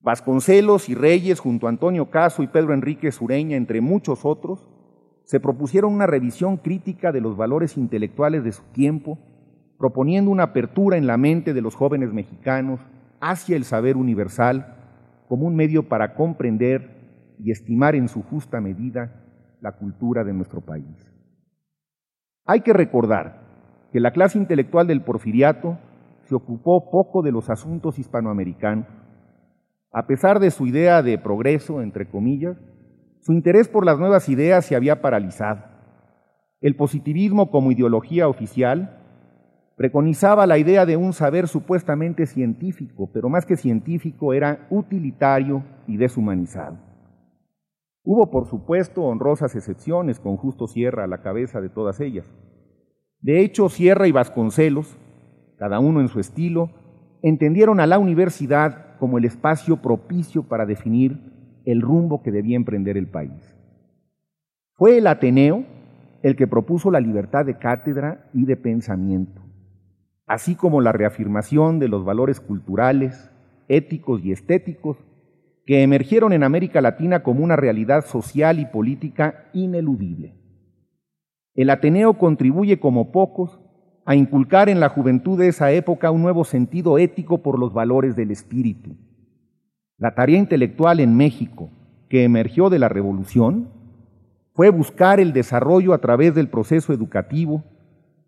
Vasconcelos 0.00 0.90
y 0.90 0.94
Reyes, 0.94 1.40
junto 1.40 1.66
a 1.66 1.70
Antonio 1.70 2.10
Caso 2.10 2.42
y 2.42 2.48
Pedro 2.48 2.74
Enrique 2.74 3.10
Sureña, 3.12 3.56
entre 3.56 3.80
muchos 3.80 4.26
otros, 4.26 4.68
se 5.24 5.40
propusieron 5.40 5.94
una 5.94 6.06
revisión 6.06 6.58
crítica 6.58 7.10
de 7.10 7.22
los 7.22 7.38
valores 7.38 7.78
intelectuales 7.78 8.44
de 8.44 8.52
su 8.52 8.64
tiempo, 8.72 9.18
proponiendo 9.78 10.30
una 10.30 10.42
apertura 10.44 10.98
en 10.98 11.06
la 11.06 11.16
mente 11.16 11.54
de 11.54 11.62
los 11.62 11.76
jóvenes 11.76 12.12
mexicanos 12.12 12.80
hacia 13.22 13.56
el 13.56 13.64
saber 13.64 13.96
universal 13.96 14.76
como 15.28 15.46
un 15.46 15.56
medio 15.56 15.88
para 15.88 16.14
comprender 16.14 17.34
y 17.38 17.52
estimar 17.52 17.94
en 17.94 18.08
su 18.08 18.22
justa 18.22 18.60
medida 18.60 19.22
la 19.62 19.72
cultura 19.72 20.24
de 20.24 20.34
nuestro 20.34 20.60
país. 20.60 21.10
Hay 22.44 22.60
que 22.60 22.72
recordar 22.72 23.40
que 23.92 24.00
la 24.00 24.10
clase 24.10 24.36
intelectual 24.36 24.88
del 24.88 25.02
porfiriato 25.02 25.78
se 26.24 26.34
ocupó 26.34 26.90
poco 26.90 27.22
de 27.22 27.30
los 27.30 27.48
asuntos 27.48 27.98
hispanoamericanos. 27.98 28.86
A 29.92 30.06
pesar 30.06 30.40
de 30.40 30.50
su 30.50 30.66
idea 30.66 31.02
de 31.02 31.16
progreso, 31.16 31.80
entre 31.80 32.08
comillas, 32.08 32.58
su 33.20 33.32
interés 33.32 33.68
por 33.68 33.86
las 33.86 33.98
nuevas 33.98 34.28
ideas 34.28 34.64
se 34.66 34.74
había 34.74 35.00
paralizado. 35.00 35.62
El 36.60 36.74
positivismo 36.74 37.50
como 37.50 37.70
ideología 37.70 38.28
oficial 38.28 38.98
preconizaba 39.76 40.46
la 40.46 40.58
idea 40.58 40.86
de 40.86 40.96
un 40.96 41.12
saber 41.12 41.46
supuestamente 41.46 42.26
científico, 42.26 43.10
pero 43.12 43.28
más 43.28 43.46
que 43.46 43.56
científico 43.56 44.32
era 44.32 44.66
utilitario 44.70 45.62
y 45.86 45.96
deshumanizado. 45.96 46.91
Hubo, 48.04 48.30
por 48.30 48.46
supuesto, 48.46 49.02
honrosas 49.02 49.54
excepciones, 49.54 50.18
con 50.18 50.36
Justo 50.36 50.66
Sierra 50.66 51.04
a 51.04 51.06
la 51.06 51.22
cabeza 51.22 51.60
de 51.60 51.68
todas 51.68 52.00
ellas. 52.00 52.26
De 53.20 53.40
hecho, 53.40 53.68
Sierra 53.68 54.08
y 54.08 54.12
Vasconcelos, 54.12 54.98
cada 55.56 55.78
uno 55.78 56.00
en 56.00 56.08
su 56.08 56.18
estilo, 56.18 56.70
entendieron 57.22 57.78
a 57.78 57.86
la 57.86 57.98
universidad 57.98 58.96
como 58.98 59.18
el 59.18 59.24
espacio 59.24 59.76
propicio 59.76 60.42
para 60.42 60.66
definir 60.66 61.60
el 61.64 61.80
rumbo 61.80 62.22
que 62.22 62.32
debía 62.32 62.56
emprender 62.56 62.96
el 62.96 63.08
país. 63.08 63.56
Fue 64.72 64.98
el 64.98 65.06
Ateneo 65.06 65.64
el 66.22 66.34
que 66.34 66.48
propuso 66.48 66.90
la 66.90 67.00
libertad 67.00 67.44
de 67.44 67.58
cátedra 67.58 68.28
y 68.32 68.44
de 68.44 68.56
pensamiento 68.56 69.42
así 70.32 70.54
como 70.54 70.80
la 70.80 70.92
reafirmación 70.92 71.78
de 71.78 71.88
los 71.88 72.06
valores 72.06 72.40
culturales, 72.40 73.30
éticos 73.68 74.24
y 74.24 74.32
estéticos 74.32 74.96
que 75.66 75.82
emergieron 75.82 76.32
en 76.32 76.42
América 76.42 76.80
Latina 76.80 77.22
como 77.22 77.44
una 77.44 77.56
realidad 77.56 78.04
social 78.04 78.58
y 78.58 78.66
política 78.66 79.46
ineludible. 79.52 80.34
El 81.54 81.70
Ateneo 81.70 82.14
contribuye 82.14 82.80
como 82.80 83.12
pocos 83.12 83.60
a 84.04 84.14
inculcar 84.14 84.68
en 84.68 84.80
la 84.80 84.88
juventud 84.88 85.38
de 85.38 85.48
esa 85.48 85.70
época 85.70 86.10
un 86.10 86.22
nuevo 86.22 86.44
sentido 86.44 86.98
ético 86.98 87.42
por 87.42 87.58
los 87.58 87.72
valores 87.72 88.16
del 88.16 88.30
espíritu. 88.30 88.96
La 89.98 90.14
tarea 90.14 90.38
intelectual 90.38 90.98
en 90.98 91.16
México, 91.16 91.70
que 92.08 92.24
emergió 92.24 92.68
de 92.70 92.80
la 92.80 92.88
revolución, 92.88 93.68
fue 94.54 94.70
buscar 94.70 95.20
el 95.20 95.32
desarrollo 95.32 95.94
a 95.94 95.98
través 95.98 96.34
del 96.34 96.48
proceso 96.48 96.92
educativo 96.92 97.62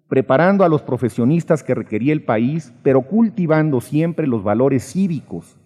preparando 0.08 0.64
a 0.64 0.68
los 0.68 0.82
profesionistas 0.82 1.62
que 1.62 1.74
requería 1.74 2.12
el 2.12 2.22
país, 2.22 2.72
pero 2.82 3.02
cultivando 3.02 3.80
siempre 3.80 4.26
los 4.26 4.44
valores 4.44 4.92
cívicos, 4.92 5.58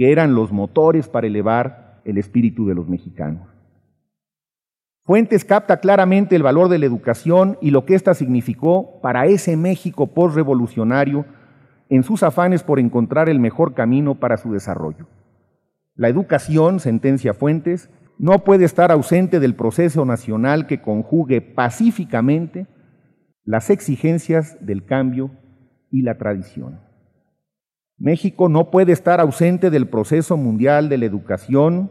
que 0.00 0.12
eran 0.12 0.34
los 0.34 0.50
motores 0.50 1.10
para 1.10 1.26
elevar 1.26 2.00
el 2.06 2.16
espíritu 2.16 2.66
de 2.66 2.74
los 2.74 2.88
mexicanos. 2.88 3.46
Fuentes 5.04 5.44
capta 5.44 5.78
claramente 5.78 6.34
el 6.34 6.42
valor 6.42 6.70
de 6.70 6.78
la 6.78 6.86
educación 6.86 7.58
y 7.60 7.70
lo 7.70 7.84
que 7.84 7.96
ésta 7.96 8.14
significó 8.14 9.02
para 9.02 9.26
ese 9.26 9.58
México 9.58 10.06
postrevolucionario 10.06 11.26
en 11.90 12.02
sus 12.02 12.22
afanes 12.22 12.62
por 12.62 12.80
encontrar 12.80 13.28
el 13.28 13.40
mejor 13.40 13.74
camino 13.74 14.14
para 14.14 14.38
su 14.38 14.50
desarrollo. 14.54 15.06
La 15.96 16.08
educación, 16.08 16.80
sentencia 16.80 17.34
Fuentes, 17.34 17.90
no 18.18 18.42
puede 18.42 18.64
estar 18.64 18.90
ausente 18.90 19.38
del 19.38 19.54
proceso 19.54 20.06
nacional 20.06 20.66
que 20.66 20.80
conjugue 20.80 21.42
pacíficamente 21.42 22.66
las 23.44 23.68
exigencias 23.68 24.56
del 24.64 24.86
cambio 24.86 25.30
y 25.90 26.00
la 26.00 26.16
tradición. 26.16 26.89
México 28.00 28.48
no 28.48 28.70
puede 28.70 28.92
estar 28.92 29.20
ausente 29.20 29.68
del 29.68 29.86
proceso 29.86 30.38
mundial 30.38 30.88
de 30.88 30.96
la 30.96 31.04
educación 31.04 31.90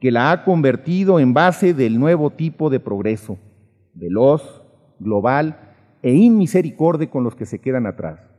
que 0.00 0.10
la 0.10 0.32
ha 0.32 0.44
convertido 0.44 1.20
en 1.20 1.34
base 1.34 1.74
del 1.74 2.00
nuevo 2.00 2.30
tipo 2.30 2.70
de 2.70 2.80
progreso, 2.80 3.36
veloz, 3.92 4.62
global 4.98 5.74
e 6.00 6.14
inmisericorde 6.14 7.10
con 7.10 7.22
los 7.22 7.36
que 7.36 7.44
se 7.44 7.60
quedan 7.60 7.86
atrás. 7.86 8.30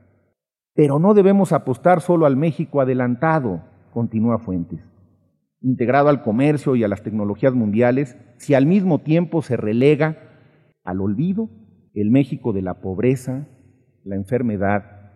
Pero 0.73 0.97
no 0.97 1.13
debemos 1.13 1.53
apostar 1.53 2.01
solo 2.01 2.25
al 2.25 2.35
México 2.35 2.81
adelantado, 2.81 3.61
continúa 3.91 4.39
Fuentes, 4.39 4.81
integrado 5.61 6.09
al 6.09 6.23
comercio 6.23 6.75
y 6.75 6.83
a 6.83 6.87
las 6.87 7.03
tecnologías 7.03 7.53
mundiales, 7.53 8.17
si 8.37 8.55
al 8.55 8.65
mismo 8.65 9.01
tiempo 9.01 9.43
se 9.43 9.55
relega 9.55 10.17
al 10.83 10.99
olvido 10.99 11.47
el 11.93 12.09
México 12.09 12.53
de 12.53 12.63
la 12.63 12.81
pobreza, 12.81 13.47
la 14.03 14.15
enfermedad 14.15 15.11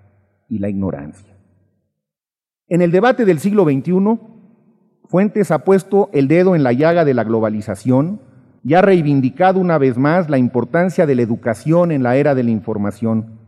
y 0.47 0.59
la 0.59 0.69
ignorancia. 0.69 1.36
En 2.69 2.81
el 2.81 2.91
debate 2.91 3.23
del 3.23 3.39
siglo 3.39 3.63
XXI, 3.63 4.19
Fuentes 5.05 5.51
ha 5.51 5.59
puesto 5.63 6.09
el 6.11 6.27
dedo 6.27 6.53
en 6.53 6.63
la 6.63 6.73
llaga 6.73 7.05
de 7.05 7.13
la 7.13 7.23
globalización 7.23 8.19
y 8.61 8.73
ha 8.73 8.81
reivindicado 8.81 9.61
una 9.61 9.77
vez 9.77 9.97
más 9.97 10.29
la 10.29 10.37
importancia 10.37 11.05
de 11.05 11.15
la 11.15 11.21
educación 11.21 11.93
en 11.93 12.03
la 12.03 12.17
era 12.17 12.35
de 12.35 12.43
la 12.43 12.51
información, 12.51 13.39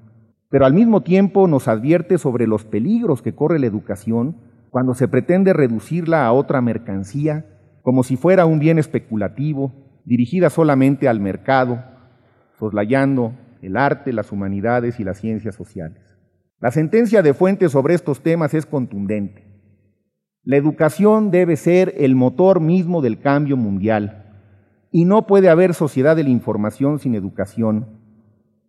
pero 0.47 0.65
al 0.65 0.73
mismo 0.73 1.01
tiempo 1.01 1.49
nos 1.49 1.67
advierte 1.67 2.17
sobre 2.17 2.47
los 2.47 2.63
peligros 2.63 3.21
que 3.21 3.35
corre 3.35 3.59
la 3.59 3.65
educación 3.65 4.37
cuando 4.69 4.93
se 4.93 5.09
pretende 5.09 5.51
reducirla 5.51 6.25
a 6.25 6.31
otra 6.31 6.61
mercancía, 6.61 7.45
como 7.81 8.03
si 8.03 8.15
fuera 8.15 8.45
un 8.45 8.59
bien 8.59 8.79
especulativo, 8.79 9.73
dirigida 10.05 10.49
solamente 10.49 11.09
al 11.09 11.19
mercado, 11.19 11.83
soslayando 12.57 13.33
el 13.61 13.75
arte, 13.75 14.13
las 14.13 14.31
humanidades 14.31 14.97
y 15.01 15.03
las 15.03 15.19
ciencias 15.19 15.55
sociales. 15.55 16.08
La 16.61 16.71
sentencia 16.71 17.21
de 17.21 17.33
Fuentes 17.33 17.71
sobre 17.71 17.93
estos 17.93 18.21
temas 18.21 18.53
es 18.53 18.65
contundente. 18.65 19.45
La 20.43 20.57
educación 20.57 21.31
debe 21.31 21.55
ser 21.55 21.93
el 21.97 22.15
motor 22.15 22.59
mismo 22.59 23.01
del 23.01 23.19
cambio 23.19 23.55
mundial 23.55 24.25
y 24.91 25.05
no 25.05 25.25
puede 25.25 25.47
haber 25.47 25.73
sociedad 25.73 26.17
de 26.17 26.23
la 26.23 26.31
información 26.31 26.99
sin 26.99 27.15
educación. 27.15 27.87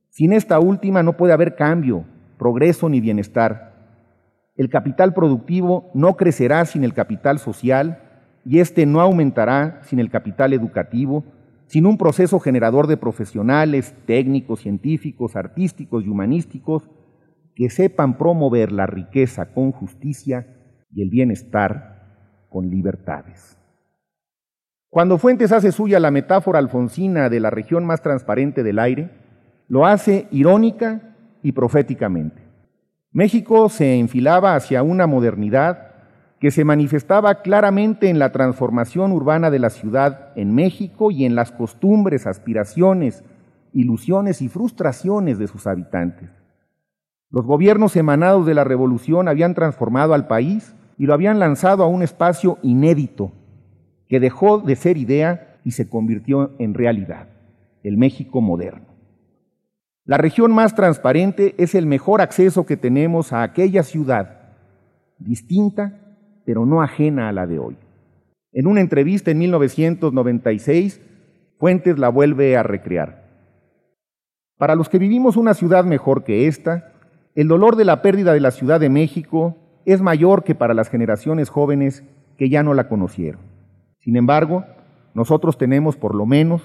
Sin 0.08 0.32
esta 0.32 0.60
última 0.60 1.02
no 1.02 1.16
puede 1.16 1.32
haber 1.32 1.56
cambio, 1.56 2.04
progreso 2.38 2.88
ni 2.88 3.00
bienestar. 3.00 3.74
El 4.56 4.68
capital 4.68 5.12
productivo 5.12 5.90
no 5.92 6.16
crecerá 6.16 6.64
sin 6.66 6.84
el 6.84 6.94
capital 6.94 7.40
social 7.40 8.02
y 8.44 8.60
éste 8.60 8.86
no 8.86 9.00
aumentará 9.00 9.80
sin 9.82 9.98
el 9.98 10.10
capital 10.10 10.52
educativo 10.52 11.24
sin 11.66 11.86
un 11.86 11.98
proceso 11.98 12.38
generador 12.38 12.86
de 12.86 12.96
profesionales, 12.96 13.94
técnicos, 14.04 14.60
científicos, 14.60 15.34
artísticos 15.34 16.04
y 16.04 16.08
humanísticos 16.08 16.88
que 17.54 17.70
sepan 17.70 18.16
promover 18.16 18.72
la 18.72 18.86
riqueza 18.86 19.52
con 19.52 19.72
justicia 19.72 20.46
y 20.92 21.02
el 21.02 21.10
bienestar 21.10 22.46
con 22.48 22.68
libertades. 22.70 23.56
Cuando 24.88 25.18
Fuentes 25.18 25.52
hace 25.52 25.70
suya 25.70 26.00
la 26.00 26.10
metáfora 26.10 26.58
alfonsina 26.58 27.28
de 27.28 27.38
la 27.40 27.50
región 27.50 27.84
más 27.84 28.02
transparente 28.02 28.62
del 28.62 28.78
aire, 28.78 29.10
lo 29.68 29.86
hace 29.86 30.26
irónica 30.32 31.14
y 31.42 31.52
proféticamente. 31.52 32.42
México 33.12 33.68
se 33.68 33.98
enfilaba 33.98 34.56
hacia 34.56 34.82
una 34.82 35.06
modernidad 35.06 35.90
que 36.40 36.50
se 36.50 36.64
manifestaba 36.64 37.42
claramente 37.42 38.08
en 38.08 38.18
la 38.18 38.32
transformación 38.32 39.12
urbana 39.12 39.50
de 39.50 39.58
la 39.58 39.70
ciudad 39.70 40.32
en 40.36 40.54
México 40.54 41.10
y 41.10 41.24
en 41.24 41.34
las 41.34 41.52
costumbres, 41.52 42.26
aspiraciones, 42.26 43.22
ilusiones 43.72 44.40
y 44.42 44.48
frustraciones 44.48 45.38
de 45.38 45.46
sus 45.46 45.66
habitantes. 45.66 46.30
Los 47.30 47.46
gobiernos 47.46 47.94
emanados 47.94 48.44
de 48.44 48.54
la 48.54 48.64
revolución 48.64 49.28
habían 49.28 49.54
transformado 49.54 50.14
al 50.14 50.26
país 50.26 50.74
y 50.98 51.06
lo 51.06 51.14
habían 51.14 51.38
lanzado 51.38 51.84
a 51.84 51.86
un 51.86 52.02
espacio 52.02 52.58
inédito, 52.62 53.32
que 54.08 54.18
dejó 54.18 54.58
de 54.58 54.74
ser 54.74 54.96
idea 54.96 55.60
y 55.64 55.70
se 55.70 55.88
convirtió 55.88 56.52
en 56.58 56.74
realidad, 56.74 57.28
el 57.84 57.96
México 57.96 58.40
moderno. 58.40 58.86
La 60.04 60.16
región 60.16 60.50
más 60.50 60.74
transparente 60.74 61.54
es 61.58 61.76
el 61.76 61.86
mejor 61.86 62.20
acceso 62.20 62.66
que 62.66 62.76
tenemos 62.76 63.32
a 63.32 63.44
aquella 63.44 63.84
ciudad, 63.84 64.56
distinta, 65.18 66.00
pero 66.44 66.66
no 66.66 66.82
ajena 66.82 67.28
a 67.28 67.32
la 67.32 67.46
de 67.46 67.60
hoy. 67.60 67.76
En 68.52 68.66
una 68.66 68.80
entrevista 68.80 69.30
en 69.30 69.38
1996, 69.38 71.00
Fuentes 71.58 71.98
la 71.98 72.08
vuelve 72.08 72.56
a 72.56 72.62
recrear. 72.62 73.22
Para 74.56 74.74
los 74.74 74.88
que 74.88 74.98
vivimos 74.98 75.36
una 75.36 75.52
ciudad 75.52 75.84
mejor 75.84 76.24
que 76.24 76.48
esta, 76.48 76.90
el 77.40 77.48
dolor 77.48 77.76
de 77.76 77.86
la 77.86 78.02
pérdida 78.02 78.34
de 78.34 78.40
la 78.40 78.50
Ciudad 78.50 78.78
de 78.78 78.90
México 78.90 79.56
es 79.86 80.02
mayor 80.02 80.44
que 80.44 80.54
para 80.54 80.74
las 80.74 80.90
generaciones 80.90 81.48
jóvenes 81.48 82.04
que 82.36 82.50
ya 82.50 82.62
no 82.62 82.74
la 82.74 82.86
conocieron. 82.86 83.40
Sin 84.00 84.16
embargo, 84.16 84.66
nosotros 85.14 85.56
tenemos 85.56 85.96
por 85.96 86.14
lo 86.14 86.26
menos 86.26 86.60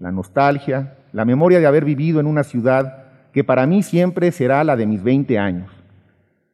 la 0.00 0.10
nostalgia, 0.10 0.96
la 1.12 1.24
memoria 1.24 1.60
de 1.60 1.66
haber 1.68 1.84
vivido 1.84 2.18
en 2.18 2.26
una 2.26 2.42
ciudad 2.42 3.04
que 3.32 3.44
para 3.44 3.68
mí 3.68 3.84
siempre 3.84 4.32
será 4.32 4.64
la 4.64 4.74
de 4.74 4.86
mis 4.86 5.04
20 5.04 5.38
años. 5.38 5.70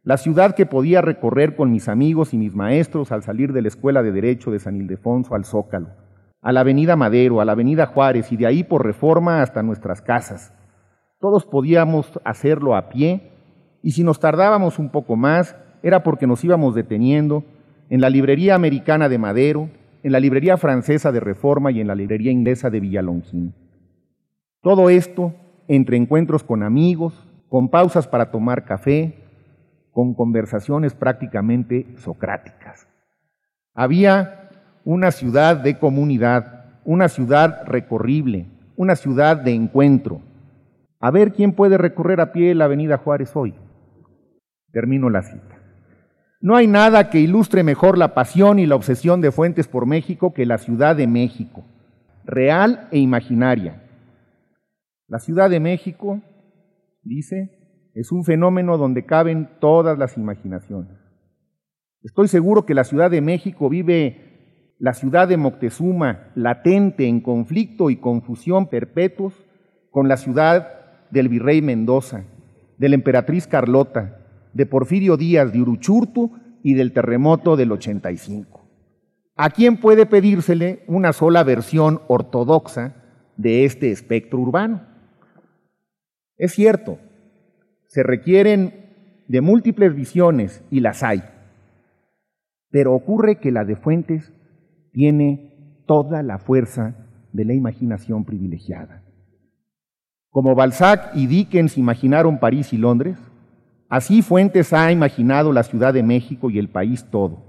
La 0.03 0.19
ciudad 0.19 0.55
que 0.55 0.67
podía 0.67 1.01
recorrer 1.01 1.57
con 1.57 1.71
mis 1.71 1.89
amigos 1.89 2.35
y 2.35 2.37
mis 2.37 2.55
maestros 2.55 3.11
al 3.11 3.23
salir 3.23 3.55
de 3.55 3.63
la 3.63 3.69
Escuela 3.69 4.03
de 4.03 4.13
Derecho 4.13 4.51
de 4.51 4.59
San 4.59 4.77
Ildefonso 4.77 5.35
al 5.35 5.47
Zócalo, 5.47 5.89
a 6.43 6.53
la 6.53 6.61
Avenida 6.61 6.95
Madero, 6.95 7.41
a 7.41 7.47
la 7.47 7.53
Avenida 7.53 7.87
Juárez 7.87 8.33
y 8.33 8.37
de 8.37 8.45
ahí 8.45 8.65
por 8.65 8.85
reforma 8.85 9.41
hasta 9.41 9.63
nuestras 9.63 10.03
casas. 10.03 10.53
Todos 11.21 11.47
podíamos 11.47 12.21
hacerlo 12.23 12.77
a 12.77 12.91
pie 12.91 13.32
y 13.83 13.93
si 13.93 14.05
nos 14.05 14.21
tardábamos 14.21 14.79
un 14.79 14.91
poco 14.91 15.17
más 15.17 15.57
era 15.83 16.03
porque 16.03 16.27
nos 16.27 16.43
íbamos 16.45 16.75
deteniendo 16.75 17.45
en 17.91 18.01
la 18.01 18.11
librería 18.11 18.55
americana 18.55 19.09
de 19.09 19.19
Madero, 19.19 19.69
en 20.03 20.13
la 20.13 20.21
librería 20.21 20.57
francesa 20.57 21.13
de 21.13 21.21
Reforma 21.21 21.71
y 21.71 21.81
en 21.81 21.89
la 21.89 21.95
librería 21.95 22.33
inglesa 22.33 22.71
de 22.71 22.81
Villalongín. 22.81 23.55
Todo 24.63 24.91
esto 24.91 25.35
entre 25.69 25.97
encuentros 25.97 26.45
con 26.45 26.63
amigos, 26.63 27.29
con 27.49 27.69
pausas 27.69 28.07
para 28.07 28.31
tomar 28.31 28.65
café, 28.65 29.15
con 29.91 30.15
conversaciones 30.15 30.95
prácticamente 30.95 31.87
socráticas. 31.99 32.89
Había 33.75 34.51
una 34.85 35.11
ciudad 35.11 35.57
de 35.57 35.79
comunidad, 35.79 36.65
una 36.85 37.09
ciudad 37.09 37.65
recorrible, 37.67 38.47
una 38.77 38.97
ciudad 38.97 39.37
de 39.37 39.53
encuentro. 39.53 40.21
A 40.99 41.11
ver 41.11 41.33
quién 41.33 41.53
puede 41.53 41.79
recorrer 41.79 42.21
a 42.21 42.33
pie 42.33 42.55
la 42.55 42.65
Avenida 42.65 42.97
Juárez 42.97 43.35
hoy. 43.35 43.55
Termino 44.73 45.11
la 45.11 45.23
cita. 45.23 45.59
No 46.41 46.57
hay 46.57 46.67
nada 46.67 47.09
que 47.09 47.21
ilustre 47.21 47.63
mejor 47.63 47.97
la 47.97 48.15
pasión 48.15 48.59
y 48.59 48.67
la 48.67 48.75
obsesión 48.75 49.21
de 49.21 49.31
Fuentes 49.31 49.69
por 49.69 49.87
México 49.87 50.35
que 50.35 50.45
la 50.45 50.59
Ciudad 50.59 50.97
de 50.97 51.07
México, 51.07 51.65
real 52.25 52.89
e 52.91 52.99
imaginaria, 52.99 53.83
la 55.07 55.19
Ciudad 55.19 55.51
de 55.51 55.61
México, 55.61 56.21
dice, 57.03 57.91
es 57.95 58.11
un 58.11 58.25
fenómeno 58.25 58.79
donde 58.79 59.05
caben 59.05 59.51
todas 59.61 59.99
las 59.99 60.17
imaginaciones. 60.17 60.97
Estoy 62.03 62.27
seguro 62.27 62.67
que 62.67 62.75
la 62.75 62.85
Ciudad 62.85 63.11
de 63.11 63.21
México 63.21 63.69
vive 63.69 64.33
la 64.81 64.95
ciudad 64.95 65.29
de 65.29 65.37
Moctezuma, 65.37 66.33
latente 66.35 67.07
en 67.07 67.21
conflicto 67.21 67.89
y 67.89 67.99
confusión 67.99 68.69
perpetuos 68.69 69.33
con 69.93 70.09
la 70.09 70.17
ciudad 70.17 71.09
del 71.13 71.29
virrey 71.29 71.63
Mendoza, 71.63 72.25
de 72.79 72.89
la 72.89 72.97
emperatriz 72.97 73.47
Carlota, 73.47 74.22
de 74.55 74.67
Porfirio 74.67 75.17
Díaz, 75.17 75.53
de 75.53 75.61
Uruchurtu 75.61 76.33
y 76.63 76.75
del 76.75 76.93
terremoto 76.93 77.57
del 77.57 77.73
85. 77.73 78.61
¿A 79.35 79.51
quién 79.51 79.79
puede 79.79 80.07
pedírsele 80.07 80.85
una 80.87 81.13
sola 81.13 81.43
versión 81.43 82.01
ortodoxa 82.09 82.97
de 83.37 83.65
este 83.65 83.91
espectro 83.91 84.39
urbano? 84.39 84.83
Es 86.37 86.53
cierto, 86.53 86.99
se 87.87 88.03
requieren 88.03 89.25
de 89.29 89.41
múltiples 89.41 89.95
visiones 89.95 90.63
y 90.71 90.81
las 90.81 91.03
hay, 91.03 91.23
pero 92.71 92.95
ocurre 92.95 93.39
que 93.39 93.53
la 93.53 93.65
de 93.65 93.77
Fuentes 93.77 94.33
tiene 94.93 95.83
toda 95.87 96.23
la 96.23 96.39
fuerza 96.39 96.95
de 97.33 97.45
la 97.45 97.55
imaginación 97.55 98.25
privilegiada. 98.25 99.03
Como 100.31 100.55
Balzac 100.55 101.13
y 101.15 101.27
Dickens 101.27 101.77
imaginaron 101.77 102.39
París 102.39 102.73
y 102.73 102.79
Londres, 102.79 103.19
así 103.93 104.23
Fuentes 104.23 104.73
ha 104.73 104.91
imaginado 104.91 105.53
la 105.53 105.63
Ciudad 105.65 105.93
de 105.93 106.03
México 106.03 106.49
y 106.49 106.59
el 106.59 106.71
país 106.71 107.07
todo, 107.11 107.45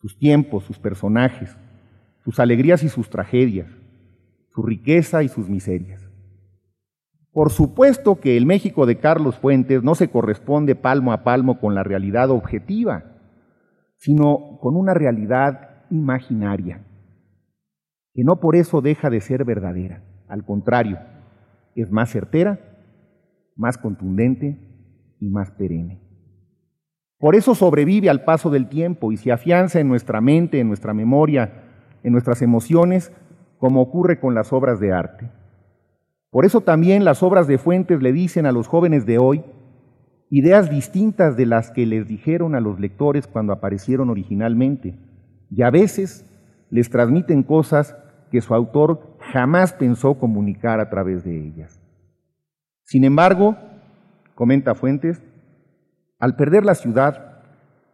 sus 0.00 0.18
tiempos, 0.18 0.64
sus 0.64 0.80
personajes, 0.80 1.56
sus 2.24 2.40
alegrías 2.40 2.82
y 2.82 2.88
sus 2.88 3.08
tragedias, 3.08 3.68
su 4.52 4.64
riqueza 4.64 5.22
y 5.22 5.28
sus 5.28 5.48
miserias. 5.48 6.04
Por 7.30 7.50
supuesto 7.50 8.18
que 8.18 8.36
el 8.36 8.44
México 8.44 8.86
de 8.86 8.98
Carlos 8.98 9.38
Fuentes 9.38 9.84
no 9.84 9.94
se 9.94 10.08
corresponde 10.08 10.74
palmo 10.74 11.12
a 11.12 11.22
palmo 11.22 11.60
con 11.60 11.76
la 11.76 11.84
realidad 11.84 12.30
objetiva, 12.30 13.04
sino 13.98 14.58
con 14.60 14.76
una 14.76 14.94
realidad 14.94 15.84
imaginaria, 15.90 16.84
que 18.14 18.24
no 18.24 18.40
por 18.40 18.56
eso 18.56 18.80
deja 18.80 19.10
de 19.10 19.20
ser 19.20 19.44
verdadera, 19.44 20.02
al 20.26 20.44
contrario, 20.44 20.98
es 21.76 21.92
más 21.92 22.10
certera, 22.10 22.58
más 23.54 23.78
contundente 23.78 24.75
y 25.20 25.28
más 25.30 25.50
perenne. 25.50 26.00
Por 27.18 27.34
eso 27.34 27.54
sobrevive 27.54 28.10
al 28.10 28.24
paso 28.24 28.50
del 28.50 28.68
tiempo 28.68 29.12
y 29.12 29.16
se 29.16 29.32
afianza 29.32 29.80
en 29.80 29.88
nuestra 29.88 30.20
mente, 30.20 30.60
en 30.60 30.68
nuestra 30.68 30.92
memoria, 30.92 31.64
en 32.02 32.12
nuestras 32.12 32.42
emociones, 32.42 33.12
como 33.58 33.80
ocurre 33.80 34.20
con 34.20 34.34
las 34.34 34.52
obras 34.52 34.80
de 34.80 34.92
arte. 34.92 35.30
Por 36.30 36.44
eso 36.44 36.60
también 36.60 37.04
las 37.04 37.22
obras 37.22 37.46
de 37.46 37.56
Fuentes 37.56 38.02
le 38.02 38.12
dicen 38.12 38.44
a 38.44 38.52
los 38.52 38.68
jóvenes 38.68 39.06
de 39.06 39.18
hoy 39.18 39.44
ideas 40.28 40.68
distintas 40.68 41.36
de 41.36 41.46
las 41.46 41.70
que 41.70 41.86
les 41.86 42.06
dijeron 42.06 42.54
a 42.54 42.60
los 42.60 42.80
lectores 42.80 43.26
cuando 43.26 43.52
aparecieron 43.52 44.10
originalmente, 44.10 44.98
y 45.50 45.62
a 45.62 45.70
veces 45.70 46.24
les 46.70 46.90
transmiten 46.90 47.42
cosas 47.42 47.96
que 48.30 48.40
su 48.40 48.54
autor 48.54 49.16
jamás 49.20 49.72
pensó 49.72 50.18
comunicar 50.18 50.80
a 50.80 50.90
través 50.90 51.24
de 51.24 51.38
ellas. 51.46 51.80
Sin 52.82 53.04
embargo, 53.04 53.56
comenta 54.36 54.74
Fuentes, 54.74 55.22
al 56.18 56.36
perder 56.36 56.64
la 56.64 56.74
ciudad, 56.74 57.42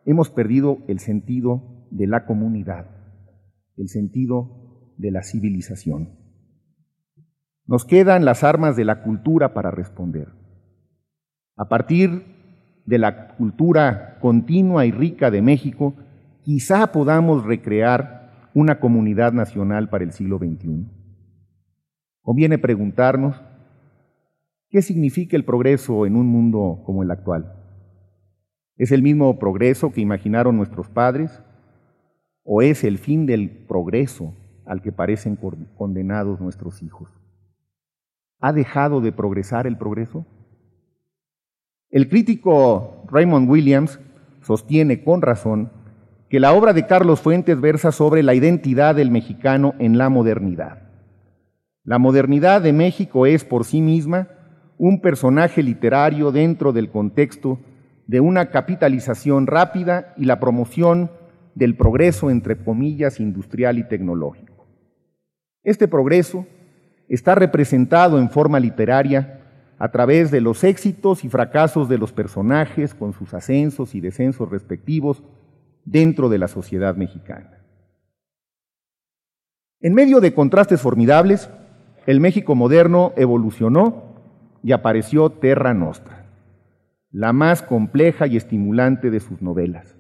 hemos 0.05 0.29
perdido 0.29 0.79
el 0.89 0.99
sentido 0.99 1.87
de 1.91 2.09
la 2.09 2.27
comunidad, 2.27 2.89
el 3.77 3.89
sentido 3.89 4.93
de 4.99 5.13
la 5.13 5.23
civilización. 5.23 6.19
Nos 7.67 7.85
quedan 7.85 8.25
las 8.25 8.43
armas 8.43 8.75
de 8.75 8.85
la 8.85 9.05
cultura 9.05 9.55
para 9.55 9.71
responder. 9.71 10.33
A 11.57 11.69
partir 11.69 12.25
de 12.87 12.99
la 12.99 13.37
cultura 13.37 14.19
continua 14.21 14.85
y 14.85 14.91
rica 14.91 15.31
de 15.31 15.43
México, 15.43 15.95
quizá 16.43 16.91
podamos 16.91 17.45
recrear 17.45 18.51
una 18.53 18.81
comunidad 18.81 19.33
nacional 19.33 19.89
para 19.91 20.03
el 20.03 20.11
siglo 20.11 20.39
XXI. 20.39 20.91
Conviene 22.21 22.59
preguntarnos, 22.59 23.41
¿qué 24.73 24.81
significa 24.81 25.37
el 25.37 25.45
progreso 25.45 26.07
en 26.07 26.17
un 26.17 26.27
mundo 26.27 26.83
como 26.87 27.03
el 27.03 27.11
actual? 27.11 27.53
¿Es 28.79 28.91
el 28.91 29.03
mismo 29.03 29.39
progreso 29.39 29.93
que 29.93 30.01
imaginaron 30.01 30.57
nuestros 30.57 30.89
padres? 30.89 31.43
¿O 32.43 32.63
es 32.63 32.83
el 32.83 32.97
fin 32.97 33.27
del 33.27 33.51
progreso 33.51 34.35
al 34.65 34.81
que 34.81 34.91
parecen 34.91 35.39
condenados 35.77 36.41
nuestros 36.41 36.83
hijos? 36.83 37.11
¿Ha 38.41 38.55
dejado 38.55 39.03
de 39.03 39.13
progresar 39.13 39.67
el 39.67 39.77
progreso? 39.77 40.25
El 41.91 42.09
crítico 42.09 43.05
Raymond 43.09 43.49
Williams 43.51 44.01
sostiene 44.41 45.05
con 45.05 45.21
razón 45.21 45.71
que 46.31 46.41
la 46.41 46.55
obra 46.55 46.73
de 46.73 46.87
Carlos 46.87 47.21
Fuentes 47.21 47.61
versa 47.61 47.93
sobre 47.93 48.23
la 48.23 48.35
identidad 48.35 48.95
del 48.95 49.11
mexicano 49.11 49.75
en 49.79 49.99
la 49.99 50.09
modernidad. 50.09 50.89
La 51.85 51.99
modernidad 51.99 52.63
de 52.63 52.73
México 52.73 53.27
es 53.27 53.45
por 53.45 53.67
sí 53.67 53.83
misma 53.83 54.29
un 54.85 55.01
personaje 55.01 55.63
literario 55.63 56.33
dentro 56.33 56.73
del 56.73 56.91
contexto 56.91 57.61
de 58.09 58.19
una 58.19 58.51
capitalización 58.51 59.47
rápida 59.47 60.13
y 60.17 60.25
la 60.25 60.41
promoción 60.41 61.13
del 61.55 61.77
progreso, 61.77 62.31
entre 62.31 62.57
comillas, 62.57 63.21
industrial 63.21 63.79
y 63.79 63.85
tecnológico. 63.85 64.67
Este 65.63 65.87
progreso 65.87 66.49
está 67.09 67.37
representado 67.37 68.19
en 68.19 68.29
forma 68.29 68.59
literaria 68.59 69.43
a 69.79 69.93
través 69.93 70.33
de 70.33 70.41
los 70.41 70.65
éxitos 70.65 71.23
y 71.23 71.29
fracasos 71.29 71.89
de 71.89 71.99
los 71.99 72.13
personajes 72.13 72.93
con 72.93 73.13
sus 73.13 73.35
ascensos 73.35 73.95
y 73.95 74.01
descensos 74.01 74.51
respectivos 74.51 75.23
dentro 75.85 76.29
de 76.29 76.39
la 76.39 76.49
sociedad 76.49 76.97
mexicana. 76.97 77.63
En 79.79 79.95
medio 79.95 80.19
de 80.19 80.35
contrastes 80.35 80.81
formidables, 80.81 81.51
el 82.05 82.19
México 82.19 82.57
moderno 82.57 83.13
evolucionó 83.15 84.12
y 84.63 84.73
apareció 84.73 85.31
Terra 85.31 85.75
Nostra, 85.75 86.27
la 87.11 87.33
más 87.33 87.63
compleja 87.63 88.27
y 88.27 88.37
estimulante 88.37 89.11
de 89.11 89.21
sus 89.21 89.43
novelas. 89.43 89.97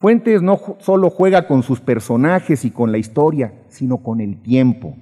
Fuentes 0.00 0.42
no 0.42 0.58
solo 0.78 1.10
juega 1.10 1.46
con 1.46 1.62
sus 1.62 1.80
personajes 1.80 2.64
y 2.64 2.70
con 2.70 2.90
la 2.90 2.98
historia, 2.98 3.52
sino 3.68 3.98
con 3.98 4.20
el 4.20 4.40
tiempo. 4.40 4.96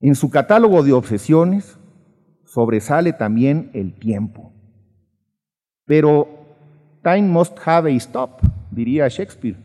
En 0.00 0.14
su 0.14 0.30
catálogo 0.30 0.82
de 0.82 0.92
obsesiones 0.92 1.78
sobresale 2.44 3.12
también 3.12 3.70
el 3.74 3.98
tiempo. 3.98 4.52
Pero 5.84 6.28
time 7.02 7.22
must 7.22 7.58
have 7.64 7.90
a 7.90 7.96
stop, 7.96 8.40
diría 8.70 9.08
Shakespeare. 9.08 9.56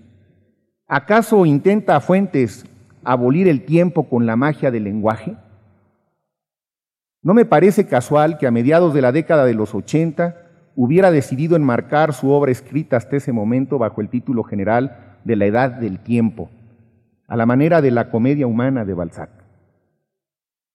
¿Acaso 0.87 1.45
intenta 1.45 1.99
Fuentes 2.01 2.65
abolir 3.03 3.47
el 3.47 3.65
tiempo 3.65 4.09
con 4.09 4.25
la 4.25 4.35
magia 4.35 4.71
del 4.71 4.83
lenguaje? 4.83 5.37
No 7.23 7.35
me 7.35 7.45
parece 7.45 7.85
casual 7.85 8.39
que 8.39 8.47
a 8.47 8.51
mediados 8.51 8.93
de 8.95 9.01
la 9.01 9.11
década 9.11 9.45
de 9.45 9.53
los 9.53 9.75
80 9.75 10.37
hubiera 10.75 11.11
decidido 11.11 11.55
enmarcar 11.55 12.13
su 12.13 12.31
obra 12.31 12.51
escrita 12.51 12.97
hasta 12.97 13.17
ese 13.17 13.31
momento 13.31 13.77
bajo 13.77 14.01
el 14.01 14.09
título 14.09 14.43
general 14.43 15.17
de 15.23 15.35
La 15.35 15.45
Edad 15.45 15.71
del 15.71 15.99
Tiempo, 15.99 16.49
a 17.27 17.35
la 17.35 17.45
manera 17.45 17.81
de 17.81 17.91
la 17.91 18.09
comedia 18.09 18.47
humana 18.47 18.85
de 18.85 18.93
Balzac. 18.95 19.29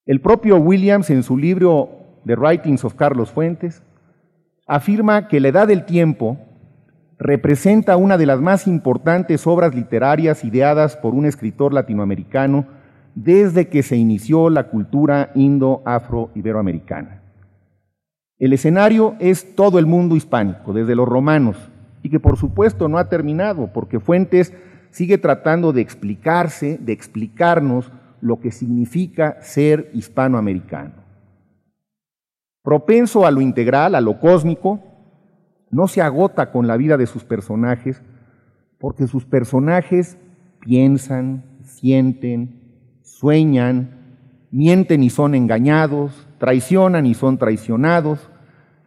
El 0.05 0.21
propio 0.21 0.59
Williams, 0.59 1.11
en 1.11 1.25
su 1.25 1.37
libro 1.37 2.21
The 2.25 2.37
Writings 2.37 2.85
of 2.85 2.95
Carlos 2.95 3.33
Fuentes, 3.33 3.83
afirma 4.69 5.27
que 5.27 5.41
La 5.41 5.49
Edad 5.49 5.67
del 5.67 5.85
Tiempo 5.85 6.39
representa 7.19 7.97
una 7.97 8.19
de 8.19 8.27
las 8.27 8.41
más 8.41 8.69
importantes 8.69 9.49
obras 9.49 9.75
literarias 9.75 10.45
ideadas 10.45 10.97
por 10.97 11.15
un 11.15 11.27
escritor 11.27 11.73
latinoamericano 11.73 12.67
desde 13.17 13.69
que 13.69 13.83
se 13.83 13.97
inició 13.97 14.51
la 14.51 14.69
cultura 14.69 15.33
indo-afro-iberoamericana. 15.35 17.23
El 18.39 18.53
escenario 18.53 19.17
es 19.19 19.57
todo 19.57 19.79
el 19.79 19.87
mundo 19.87 20.17
hispánico, 20.17 20.75
desde 20.75 20.95
los 20.95 21.09
romanos, 21.09 21.57
y 22.03 22.11
que 22.11 22.21
por 22.21 22.37
supuesto 22.37 22.89
no 22.89 22.99
ha 22.99 23.09
terminado, 23.09 23.73
porque 23.73 24.01
Fuentes 24.01 24.53
sigue 24.91 25.17
tratando 25.17 25.73
de 25.73 25.81
explicarse, 25.81 26.79
de 26.79 26.93
explicarnos 26.93 27.91
lo 28.21 28.39
que 28.39 28.51
significa 28.51 29.39
ser 29.41 29.91
hispanoamericano. 29.95 30.93
Propenso 32.63 33.25
a 33.25 33.31
lo 33.31 33.41
integral, 33.41 33.95
a 33.95 34.03
lo 34.03 34.21
cósmico, 34.21 34.81
no 35.71 35.89
se 35.89 36.03
agota 36.03 36.53
con 36.53 36.67
la 36.67 36.77
vida 36.77 36.99
de 36.99 37.07
sus 37.07 37.25
personajes, 37.25 38.03
porque 38.79 39.07
sus 39.07 39.25
personajes 39.25 40.19
piensan, 40.61 41.45
sienten, 41.65 42.66
sueñan, 43.19 44.49
mienten 44.51 45.03
y 45.03 45.11
son 45.11 45.35
engañados, 45.35 46.27
traicionan 46.39 47.07
y 47.07 47.15
son 47.15 47.39
traicionados, 47.39 48.31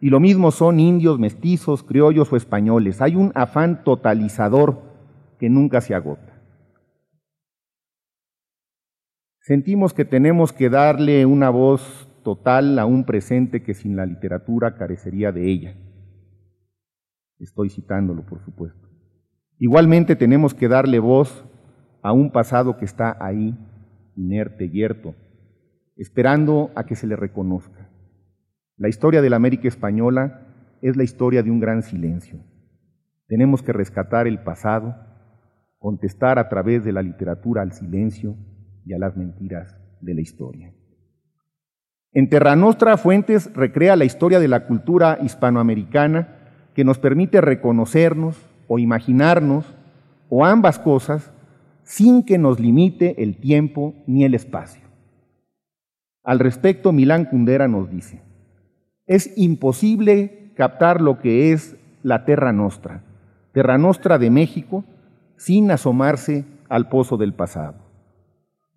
y 0.00 0.08
lo 0.10 0.20
mismo 0.20 0.50
son 0.50 0.78
indios, 0.78 1.18
mestizos, 1.18 1.82
criollos 1.82 2.32
o 2.32 2.36
españoles. 2.36 3.02
Hay 3.02 3.16
un 3.16 3.32
afán 3.34 3.82
totalizador 3.82 4.82
que 5.38 5.50
nunca 5.50 5.80
se 5.80 5.94
agota. 5.94 6.40
Sentimos 9.40 9.92
que 9.92 10.04
tenemos 10.04 10.52
que 10.52 10.70
darle 10.70 11.26
una 11.26 11.50
voz 11.50 12.08
total 12.22 12.78
a 12.78 12.86
un 12.86 13.04
presente 13.04 13.62
que 13.62 13.74
sin 13.74 13.96
la 13.96 14.06
literatura 14.06 14.76
carecería 14.76 15.32
de 15.32 15.50
ella. 15.50 15.74
Estoy 17.38 17.70
citándolo, 17.70 18.24
por 18.24 18.44
supuesto. 18.44 18.88
Igualmente 19.58 20.14
tenemos 20.14 20.54
que 20.54 20.68
darle 20.68 21.00
voz 21.00 21.44
a 22.02 22.12
un 22.12 22.30
pasado 22.30 22.76
que 22.76 22.84
está 22.84 23.16
ahí, 23.18 23.58
inerte, 24.16 24.68
yerto, 24.68 25.14
esperando 25.96 26.70
a 26.74 26.84
que 26.84 26.96
se 26.96 27.06
le 27.06 27.16
reconozca. 27.16 27.90
La 28.76 28.88
historia 28.88 29.22
de 29.22 29.30
la 29.30 29.36
América 29.36 29.68
española 29.68 30.46
es 30.82 30.96
la 30.96 31.04
historia 31.04 31.42
de 31.42 31.50
un 31.50 31.60
gran 31.60 31.82
silencio. 31.82 32.40
Tenemos 33.26 33.62
que 33.62 33.72
rescatar 33.72 34.26
el 34.26 34.42
pasado, 34.42 34.96
contestar 35.78 36.38
a 36.38 36.48
través 36.48 36.84
de 36.84 36.92
la 36.92 37.02
literatura 37.02 37.62
al 37.62 37.72
silencio 37.72 38.36
y 38.84 38.94
a 38.94 38.98
las 38.98 39.16
mentiras 39.16 39.76
de 40.00 40.14
la 40.14 40.20
historia. 40.20 40.72
En 42.12 42.28
Terra 42.28 42.56
Nostra 42.56 42.96
Fuentes 42.96 43.52
recrea 43.54 43.94
la 43.94 44.04
historia 44.04 44.40
de 44.40 44.48
la 44.48 44.66
cultura 44.66 45.18
hispanoamericana 45.22 46.38
que 46.74 46.84
nos 46.84 46.98
permite 46.98 47.40
reconocernos 47.40 48.36
o 48.66 48.78
imaginarnos 48.78 49.76
o 50.28 50.44
ambas 50.44 50.78
cosas 50.78 51.32
sin 51.90 52.22
que 52.22 52.38
nos 52.38 52.60
limite 52.60 53.20
el 53.20 53.36
tiempo 53.36 53.94
ni 54.06 54.24
el 54.24 54.36
espacio. 54.36 54.80
Al 56.22 56.38
respecto, 56.38 56.92
Milán 56.92 57.24
Kundera 57.24 57.66
nos 57.66 57.90
dice, 57.90 58.22
es 59.08 59.36
imposible 59.36 60.52
captar 60.54 61.00
lo 61.00 61.18
que 61.18 61.52
es 61.52 61.76
la 62.04 62.24
Terra 62.24 62.52
Nostra, 62.52 63.02
Terra 63.50 63.76
Nostra 63.76 64.20
de 64.20 64.30
México, 64.30 64.84
sin 65.36 65.68
asomarse 65.72 66.44
al 66.68 66.88
pozo 66.88 67.16
del 67.16 67.34
pasado. 67.34 67.78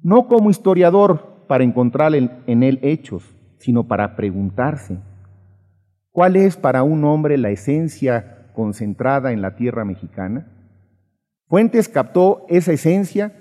No 0.02 0.28
como 0.28 0.50
historiador 0.50 1.46
para 1.48 1.64
encontrar 1.64 2.16
en 2.16 2.64
él 2.64 2.80
hechos, 2.82 3.36
sino 3.60 3.88
para 3.88 4.16
preguntarse, 4.16 4.98
¿cuál 6.12 6.36
es 6.36 6.58
para 6.58 6.82
un 6.82 7.04
hombre 7.06 7.38
la 7.38 7.52
esencia 7.52 8.48
concentrada 8.56 9.34
en 9.34 9.44
la 9.44 9.56
tierra 9.56 9.86
mexicana? 9.86 10.48
Fuentes 11.54 11.88
captó 11.88 12.48
esa 12.50 12.74
esencia 12.74 13.32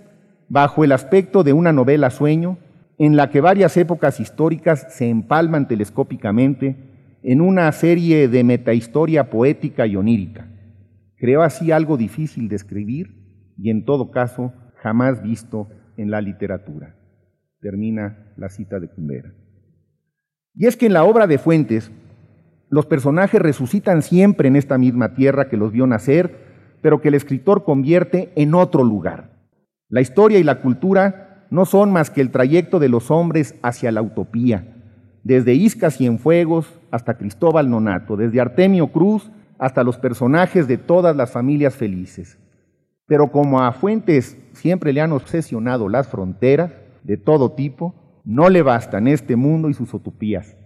bajo 0.51 0.85
el 0.85 0.93
aspecto 0.93 1.45
de 1.45 1.55
una 1.55 1.73
novela 1.73 2.11
sueño 2.11 2.59
en 2.99 3.17
la 3.17 3.31
que 3.31 3.41
varias 3.41 3.75
épocas 3.79 4.21
históricas 4.21 4.87
se 4.91 5.09
empalman 5.09 5.67
telescópicamente 5.67 6.77
en 7.23 7.41
una 7.41 7.73
serie 7.73 8.29
de 8.29 8.45
metahistoria 8.45 9.31
poética 9.31 9.87
y 9.87 9.97
onírica. 9.97 10.47
Creó 11.17 11.41
así 11.41 11.73
algo 11.73 11.97
difícil 11.97 12.51
de 12.51 12.57
escribir 12.57 13.55
y 13.57 13.71
en 13.71 13.87
todo 13.87 14.11
caso 14.11 14.53
jamás 14.83 15.23
visto 15.23 15.71
en 15.97 16.11
la 16.11 16.21
literatura. 16.21 16.95
Termina 17.63 18.35
la 18.37 18.51
cita 18.51 18.79
de 18.79 18.89
Cumbera. 18.89 19.33
Y 20.55 20.67
es 20.67 20.77
que 20.77 20.85
en 20.85 20.93
la 20.93 21.05
obra 21.05 21.27
de 21.27 21.39
Fuentes, 21.39 21.91
los 22.69 22.85
personajes 22.85 23.41
resucitan 23.41 24.03
siempre 24.03 24.49
en 24.49 24.57
esta 24.57 24.77
misma 24.77 25.15
tierra 25.15 25.49
que 25.49 25.57
los 25.57 25.73
vio 25.73 25.87
nacer, 25.87 26.52
pero 26.83 27.01
que 27.01 27.09
el 27.09 27.15
escritor 27.15 27.65
convierte 27.65 28.33
en 28.37 28.55
otro 28.55 28.85
lugar. 28.85 29.31
La 29.89 30.01
historia 30.01 30.39
y 30.39 30.45
la 30.45 30.61
cultura 30.61 31.47
no 31.51 31.65
son 31.65 31.93
más 31.93 32.11
que 32.11 32.21
el 32.21 32.31
trayecto 32.31 32.79
de 32.79 32.89
los 32.89 33.11
hombres 33.11 33.55
hacia 33.63 33.93
la 33.93 34.03
utopía, 34.03 34.75
desde 35.23 35.55
Iscas 35.55 36.01
y 36.01 36.07
Enfuegos 36.07 36.67
hasta 36.91 37.17
Cristóbal 37.17 37.71
Nonato, 37.71 38.17
desde 38.17 38.41
Artemio 38.41 38.89
Cruz 38.89 39.31
hasta 39.59 39.85
los 39.85 39.97
personajes 39.97 40.67
de 40.67 40.79
todas 40.79 41.15
las 41.15 41.31
familias 41.31 41.77
felices. 41.77 42.39
Pero 43.07 43.31
como 43.31 43.61
a 43.61 43.73
Fuentes 43.73 44.37
siempre 44.53 44.93
le 44.93 45.01
han 45.01 45.13
obsesionado 45.13 45.89
las 45.89 46.09
fronteras 46.09 46.73
de 47.05 47.17
todo 47.17 47.53
tipo, 47.53 47.95
no 48.25 48.49
le 48.49 48.63
bastan 48.63 49.07
este 49.07 49.37
mundo 49.37 49.69
y 49.69 49.75
sus 49.75 49.93
utopías. 49.93 50.57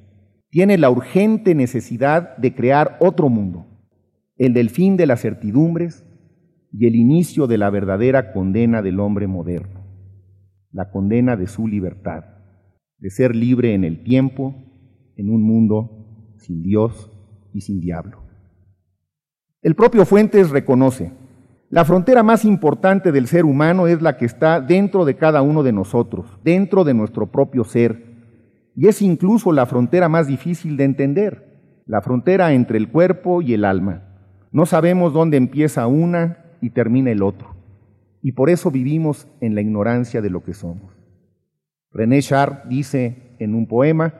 Tiene 0.51 0.79
la 0.79 0.91
urgente 0.91 1.55
necesidad 1.55 2.37
de 2.37 2.55
crear 2.55 2.97
otro 3.01 3.29
mundo, 3.29 3.67
el 4.37 4.53
del 4.53 4.71
fin 4.71 4.97
de 4.97 5.07
las 5.07 5.23
certidumbres 5.23 6.07
y 6.73 6.87
el 6.87 6.95
inicio 6.95 7.47
de 7.47 7.59
la 7.59 7.71
verdadera 7.71 8.33
condena 8.33 8.83
del 8.83 9.01
hombre 9.01 9.27
moderno 9.27 9.87
la 10.77 10.91
condena 10.91 11.37
de 11.37 11.47
su 11.47 11.67
libertad, 11.67 12.25
de 12.99 13.09
ser 13.09 13.35
libre 13.35 13.73
en 13.73 13.83
el 13.83 14.05
tiempo, 14.05 14.55
en 15.17 15.31
un 15.31 15.43
mundo 15.43 16.35
sin 16.37 16.63
Dios 16.63 17.11
y 17.55 17.63
sin 17.63 17.81
diablo. 17.81 18.23
El 19.63 19.75
propio 19.75 20.05
Fuentes 20.05 20.51
reconoce, 20.51 21.13
la 21.71 21.87
frontera 21.87 22.23
más 22.23 22.45
importante 22.45 23.11
del 23.11 23.27
ser 23.27 23.47
humano 23.47 23.87
es 23.87 24.03
la 24.03 24.19
que 24.19 24.27
está 24.27 24.61
dentro 24.61 25.07
de 25.07 25.17
cada 25.17 25.41
uno 25.41 25.63
de 25.63 25.73
nosotros, 25.73 26.27
dentro 26.45 26.85
de 26.85 26.93
nuestro 26.93 27.33
propio 27.33 27.65
ser, 27.65 28.05
y 28.77 28.87
es 28.87 29.01
incluso 29.01 29.53
la 29.53 29.65
frontera 29.65 30.11
más 30.11 30.27
difícil 30.27 30.77
de 30.77 30.85
entender, 30.85 31.83
la 31.87 32.03
frontera 32.03 32.53
entre 32.53 32.77
el 32.77 32.91
cuerpo 32.91 33.41
y 33.41 33.55
el 33.55 33.65
alma. 33.65 34.16
No 34.57 34.65
sabemos 34.65 35.13
dónde 35.13 35.37
empieza 35.37 35.87
una 35.87 36.39
y 36.63 36.71
termina 36.71 37.11
el 37.11 37.23
otro 37.23 37.55
y 38.23 38.33
por 38.33 38.49
eso 38.49 38.71
vivimos 38.71 39.29
en 39.43 39.55
la 39.55 39.61
ignorancia 39.61 40.23
de 40.23 40.31
lo 40.31 40.45
que 40.45 40.55
somos. 40.55 40.95
René 41.93 42.23
Char 42.23 42.67
dice 42.67 43.37
en 43.39 43.55
un 43.55 43.67
poema, 43.67 44.15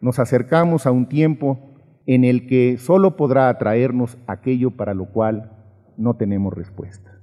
nos 0.00 0.18
acercamos 0.18 0.86
a 0.86 0.90
un 0.90 1.06
tiempo 1.06 1.58
en 2.06 2.24
el 2.24 2.46
que 2.46 2.78
solo 2.78 3.18
podrá 3.18 3.50
atraernos 3.50 4.16
aquello 4.26 4.70
para 4.70 4.94
lo 4.94 5.04
cual 5.12 5.52
no 5.98 6.16
tenemos 6.16 6.54
respuesta. 6.54 7.20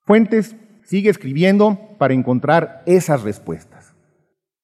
Fuentes 0.00 0.56
sigue 0.82 1.08
escribiendo 1.08 1.78
para 1.98 2.14
encontrar 2.14 2.82
esas 2.84 3.22
respuestas. 3.22 3.94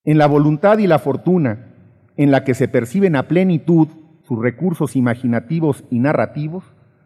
En 0.02 0.18
la 0.18 0.26
voluntad 0.26 0.78
y 0.78 0.88
la 0.88 0.98
fortuna, 0.98 1.72
en 2.16 2.32
la 2.32 2.42
que 2.42 2.54
se 2.54 2.66
perciben 2.66 3.14
a 3.14 3.28
plenitud 3.28 3.86
sus 4.26 4.40
recursos 4.40 4.96
imaginativos 4.96 5.84
y 5.90 6.00
narrativos, 6.00 6.64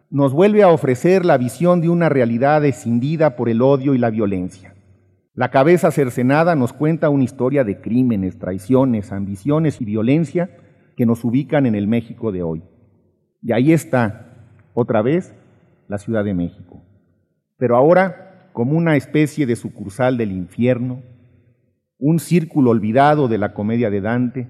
nos 0.09 0.33
vuelve 0.33 0.63
a 0.63 0.69
ofrecer 0.69 1.25
la 1.25 1.37
visión 1.37 1.81
de 1.81 1.89
una 1.89 2.09
realidad 2.09 2.65
escindida 2.65 3.35
por 3.35 3.49
el 3.49 3.61
odio 3.61 3.93
y 3.93 3.99
la 3.99 4.09
violencia. 4.09 4.73
La 5.35 5.51
cabeza 5.51 5.91
cercenada 5.91 6.55
nos 6.55 6.73
cuenta 6.73 7.09
una 7.09 7.23
historia 7.23 7.63
de 7.63 7.79
crímenes, 7.79 8.39
traiciones, 8.39 9.11
ambiciones 9.11 9.79
y 9.79 9.85
violencia 9.85 10.49
que 10.97 11.05
nos 11.05 11.23
ubican 11.23 11.65
en 11.65 11.75
el 11.75 11.87
México 11.87 12.31
de 12.31 12.41
hoy. 12.41 12.63
Y 13.41 13.53
ahí 13.53 13.71
está, 13.71 14.49
otra 14.73 15.01
vez, 15.01 15.33
la 15.87 15.97
Ciudad 15.97 16.23
de 16.23 16.33
México, 16.33 16.81
pero 17.57 17.75
ahora 17.75 18.49
como 18.53 18.77
una 18.77 18.95
especie 18.95 19.45
de 19.45 19.55
sucursal 19.55 20.17
del 20.17 20.31
infierno, 20.31 21.01
un 21.97 22.19
círculo 22.19 22.71
olvidado 22.71 23.27
de 23.27 23.37
la 23.37 23.53
comedia 23.53 23.89
de 23.89 24.01
Dante, 24.01 24.49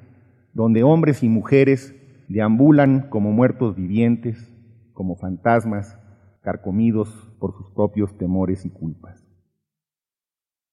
donde 0.54 0.84
hombres 0.84 1.24
y 1.24 1.30
mujeres 1.30 1.96
deambulan 2.30 3.10
como 3.10 3.32
muertos 3.32 3.76
vivientes, 3.76 4.56
como 4.94 5.18
fantasmas, 5.18 6.00
carcomidos 6.42 7.10
por 7.40 7.54
sus 7.54 7.72
propios 7.72 8.18
temores 8.18 8.66
y 8.66 8.70
culpas. 8.70 9.26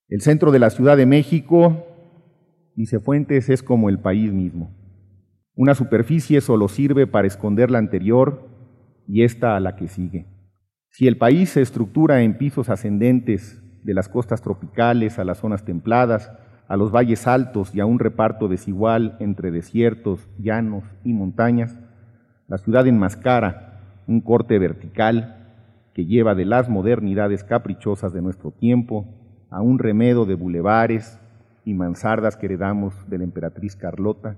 El 0.09 0.21
centro 0.21 0.53
de 0.53 0.59
la 0.59 0.71
Ciudad 0.71 0.97
de 0.97 1.07
México, 1.07 1.87
dice 2.77 3.01
Fuentes, 3.01 3.49
es 3.49 3.63
como 3.63 3.89
el 3.89 3.99
país 3.99 4.33
mismo. 4.33 4.71
Una 5.55 5.75
superficie 5.75 6.41
solo 6.43 6.69
sirve 6.69 7.07
para 7.07 7.27
esconder 7.27 7.71
la 7.71 7.79
anterior 7.79 8.47
y 9.09 9.23
esta 9.23 9.57
a 9.57 9.61
la 9.61 9.77
que 9.77 9.89
sigue. 9.89 10.27
Si 10.91 11.09
el 11.09 11.17
país 11.17 11.51
se 11.51 11.63
estructura 11.63 12.23
en 12.23 12.37
pisos 12.37 12.69
ascendentes 12.69 13.63
de 13.83 13.95
las 13.95 14.09
costas 14.09 14.43
tropicales 14.43 15.19
a 15.19 15.25
las 15.25 15.39
zonas 15.39 15.65
templadas, 15.65 16.31
a 16.69 16.77
los 16.77 16.93
valles 16.93 17.27
altos 17.27 17.75
y 17.75 17.81
a 17.81 17.87
un 17.87 17.99
reparto 17.99 18.49
desigual 18.49 19.17
entre 19.21 19.51
desiertos, 19.51 20.29
llanos 20.39 20.85
y 21.05 21.13
montañas, 21.13 21.79
la 22.49 22.59
ciudad 22.59 22.87
enmascara 22.87 23.81
un 24.07 24.21
corte 24.21 24.59
vertical 24.59 25.37
que 25.95 26.07
lleva 26.07 26.35
de 26.35 26.45
las 26.45 26.69
modernidades 26.69 27.45
caprichosas 27.45 28.13
de 28.13 28.23
nuestro 28.23 28.51
tiempo 28.51 29.07
a 29.51 29.63
un 29.63 29.79
remedo 29.79 30.27
de 30.27 30.35
bulevares 30.35 31.19
y 31.65 31.75
mansardas 31.75 32.37
que 32.37 32.47
heredamos 32.47 32.95
de 33.09 33.19
la 33.19 33.25
emperatriz 33.25 33.77
Carlota 33.77 34.37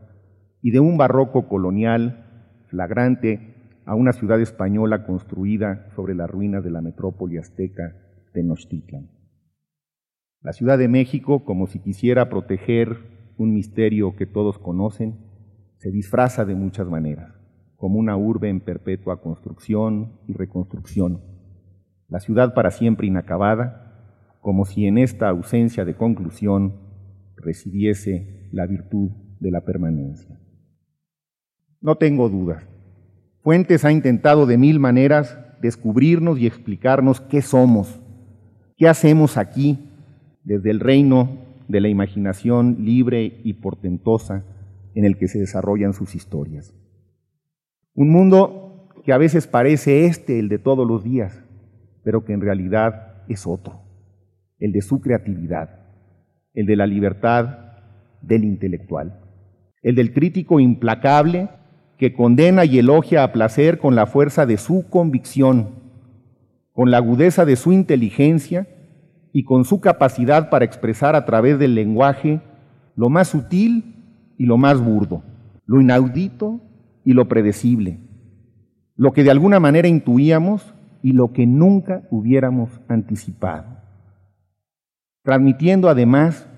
y 0.63 0.71
de 0.71 0.81
un 0.81 0.97
barroco 0.97 1.49
colonial 1.49 2.25
flagrante 2.69 3.55
a 3.85 3.95
una 3.95 4.13
ciudad 4.13 4.41
española 4.41 5.05
construida 5.05 5.87
sobre 5.97 6.15
las 6.15 6.31
ruinas 6.31 6.63
de 6.63 6.71
la 6.71 6.81
metrópoli 6.81 7.39
azteca 7.39 7.95
Tenochtitlan. 8.33 9.18
La 10.41 10.53
Ciudad 10.53 10.79
de 10.79 10.87
México, 10.87 11.45
como 11.45 11.67
si 11.67 11.81
quisiera 11.81 12.29
proteger 12.29 12.97
un 13.39 13.55
misterio 13.55 14.15
que 14.15 14.25
todos 14.25 14.59
conocen, 14.59 15.17
se 15.79 15.91
disfraza 15.91 16.45
de 16.45 16.55
muchas 16.55 16.87
maneras, 16.87 17.35
como 17.77 17.99
una 17.99 18.17
urbe 18.17 18.49
en 18.49 18.61
perpetua 18.61 19.21
construcción 19.21 20.21
y 20.29 20.35
reconstrucción. 20.35 21.23
La 22.09 22.21
ciudad 22.21 22.55
para 22.55 22.71
siempre 22.71 23.09
inacabada, 23.09 24.39
como 24.41 24.65
si 24.65 24.87
en 24.87 24.99
esta 24.99 25.29
ausencia 25.29 25.85
de 25.85 25.97
conclusión 25.97 26.75
residiese 27.37 28.49
la 28.53 28.67
virtud 28.67 29.11
de 29.41 29.51
la 29.51 29.65
permanencia. 29.65 30.39
No 31.81 31.97
tengo 31.97 32.29
dudas. 32.29 32.65
Fuentes 33.43 33.85
ha 33.85 33.91
intentado 33.91 34.47
de 34.47 34.57
mil 34.57 34.79
maneras 34.79 35.37
descubrirnos 35.61 36.39
y 36.39 36.47
explicarnos 36.47 37.21
qué 37.21 37.43
somos, 37.43 38.01
qué 38.77 38.89
hacemos 38.89 39.37
aquí 39.37 39.88
desde 40.49 40.71
el 40.71 40.81
reino 40.81 41.29
de 41.69 41.83
la 41.83 41.89
imaginación 41.89 42.79
libre 42.81 43.43
y 43.45 43.53
portentosa 43.53 44.47
en 44.95 45.05
el 45.05 45.19
que 45.19 45.29
se 45.29 45.39
desarrollan 45.39 45.93
sus 45.93 46.15
historias. 46.15 46.75
Un 47.93 48.09
mundo 48.09 48.89
que 49.05 49.13
a 49.13 49.19
veces 49.19 49.47
parece 49.47 50.07
este, 50.07 50.39
el 50.39 50.49
de 50.49 50.59
todos 50.59 50.89
los 50.89 51.05
días, 51.05 51.45
pero 52.03 52.25
que 52.25 52.33
en 52.33 52.41
realidad 52.41 53.25
es 53.29 53.47
otro, 53.47 53.83
el 54.59 54.73
de 54.73 54.81
su 54.81 55.03
creatividad, 55.03 55.81
el 56.55 56.65
de 56.65 56.77
la 56.77 56.87
libertad 56.87 57.75
del 58.23 58.45
intelectual, 58.45 59.21
el 59.83 59.97
del 59.97 60.15
crítico 60.15 60.61
implacable 60.61 61.51
que 61.99 62.15
condena 62.15 62.65
y 62.65 62.79
elogia 62.79 63.23
a 63.23 63.33
placer 63.33 63.77
con 63.77 63.95
la 63.95 64.07
fuerza 64.07 64.47
de 64.47 64.57
su 64.57 64.89
convicción, 64.89 65.75
con 66.73 66.91
la 66.91 66.97
agudeza 66.97 67.45
de 67.45 67.57
su 67.57 67.71
inteligencia 67.73 68.67
y 69.39 69.45
con 69.45 69.65
su 69.65 69.81
capacidad 69.81 70.51
para 70.51 70.65
expresar 70.65 71.15
a 71.15 71.25
través 71.25 71.61
del 71.61 71.77
lenguaje 71.77 72.41
lo 72.97 73.09
más 73.09 73.29
sutil 73.29 73.95
y 74.37 74.47
lo 74.47 74.59
más 74.59 74.83
burdo, 74.83 75.23
lo 75.65 75.81
inaudito 75.81 76.61
y 77.05 77.13
lo 77.13 77.29
predecible, 77.29 78.01
lo 78.97 79.13
que 79.13 79.23
de 79.23 79.31
alguna 79.31 79.61
manera 79.61 79.87
intuíamos 79.87 80.75
y 81.05 81.13
lo 81.13 81.33
que 81.33 81.47
nunca 81.47 82.03
hubiéramos 82.11 82.81
anticipado, 82.89 83.77
transmitiendo 85.23 85.89
además 85.89 86.49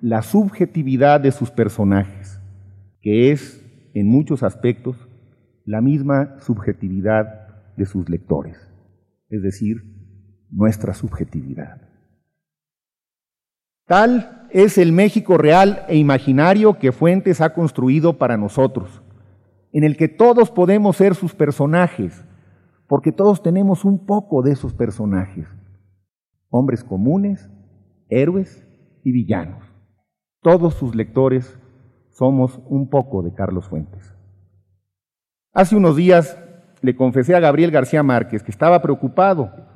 la 0.00 0.22
subjetividad 0.22 1.20
de 1.20 1.30
sus 1.30 1.52
personajes, 1.52 2.40
que 3.00 3.30
es, 3.30 3.64
en 3.94 4.08
muchos 4.08 4.42
aspectos, 4.42 5.08
la 5.64 5.80
misma 5.80 6.40
subjetividad 6.40 7.76
de 7.76 7.86
sus 7.86 8.08
lectores, 8.08 8.56
es 9.28 9.40
decir, 9.40 9.84
nuestra 10.50 10.94
subjetividad. 10.94 11.83
Tal 13.86 14.46
es 14.50 14.78
el 14.78 14.92
México 14.92 15.36
real 15.36 15.84
e 15.88 15.96
imaginario 15.96 16.78
que 16.78 16.92
Fuentes 16.92 17.40
ha 17.40 17.52
construido 17.52 18.18
para 18.18 18.36
nosotros, 18.38 19.02
en 19.72 19.84
el 19.84 19.96
que 19.96 20.08
todos 20.08 20.50
podemos 20.50 20.96
ser 20.96 21.14
sus 21.14 21.34
personajes, 21.34 22.24
porque 22.86 23.12
todos 23.12 23.42
tenemos 23.42 23.84
un 23.84 24.06
poco 24.06 24.42
de 24.42 24.52
esos 24.52 24.72
personajes, 24.72 25.48
hombres 26.48 26.82
comunes, 26.82 27.50
héroes 28.08 28.66
y 29.02 29.12
villanos. 29.12 29.64
Todos 30.40 30.74
sus 30.74 30.94
lectores 30.94 31.58
somos 32.10 32.60
un 32.66 32.88
poco 32.88 33.22
de 33.22 33.34
Carlos 33.34 33.68
Fuentes. 33.68 34.14
Hace 35.52 35.76
unos 35.76 35.96
días 35.96 36.38
le 36.80 36.96
confesé 36.96 37.34
a 37.34 37.40
Gabriel 37.40 37.70
García 37.70 38.02
Márquez 38.02 38.42
que 38.42 38.50
estaba 38.50 38.80
preocupado 38.80 39.73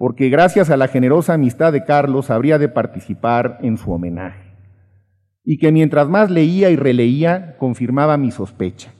porque 0.00 0.30
gracias 0.30 0.70
a 0.70 0.78
la 0.78 0.88
generosa 0.88 1.34
amistad 1.34 1.74
de 1.74 1.84
Carlos 1.84 2.30
habría 2.30 2.56
de 2.56 2.70
participar 2.70 3.58
en 3.60 3.76
su 3.76 3.92
homenaje. 3.92 4.54
Y 5.44 5.58
que 5.58 5.72
mientras 5.72 6.08
más 6.08 6.30
leía 6.30 6.70
y 6.70 6.76
releía, 6.76 7.58
confirmaba 7.58 8.16
mi 8.16 8.30
sospecha. 8.30 8.94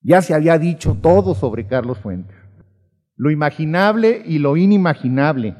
Ya 0.00 0.22
se 0.22 0.32
había 0.32 0.58
dicho 0.58 0.96
todo 1.02 1.34
sobre 1.34 1.66
Carlos 1.66 1.98
Fuentes, 1.98 2.36
lo 3.16 3.32
imaginable 3.32 4.22
y 4.24 4.38
lo 4.38 4.56
inimaginable. 4.56 5.56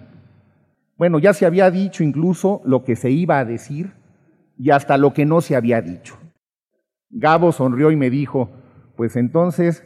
Bueno, 0.97 1.19
ya 1.19 1.33
se 1.33 1.45
había 1.45 1.69
dicho 1.73 2.05
incluso 2.05 2.63
lo 2.65 2.85
que 2.85 2.95
se 2.95 3.11
iba 3.11 3.41
a 3.41 3.45
decir 3.45 3.95
y 4.57 4.71
hasta 4.71 4.97
lo 4.97 5.13
que 5.13 5.27
no 5.27 5.41
se 5.41 5.57
había 5.57 5.83
dicho. 5.83 6.17
Gabo 7.09 7.51
sonrió 7.51 7.91
y 7.91 7.97
me 7.97 8.11
dijo, 8.11 8.49
pues 8.97 9.17
entonces 9.17 9.85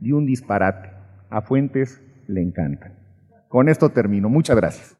di 0.00 0.12
un 0.12 0.26
disparate. 0.26 0.90
A 1.30 1.40
Fuentes 1.40 2.02
le 2.28 2.42
encanta. 2.42 3.05
Con 3.48 3.68
esto 3.68 3.90
termino. 3.90 4.28
Muchas 4.28 4.56
gracias. 4.56 4.96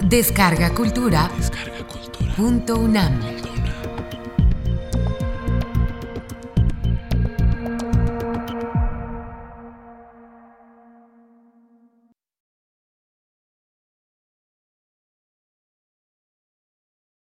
Descarga 0.00 0.70
Cultura. 0.74 1.30
Descarga 1.36 1.86
cultura. 1.88 2.34
Punto 2.36 2.76
UNAM. 2.78 3.53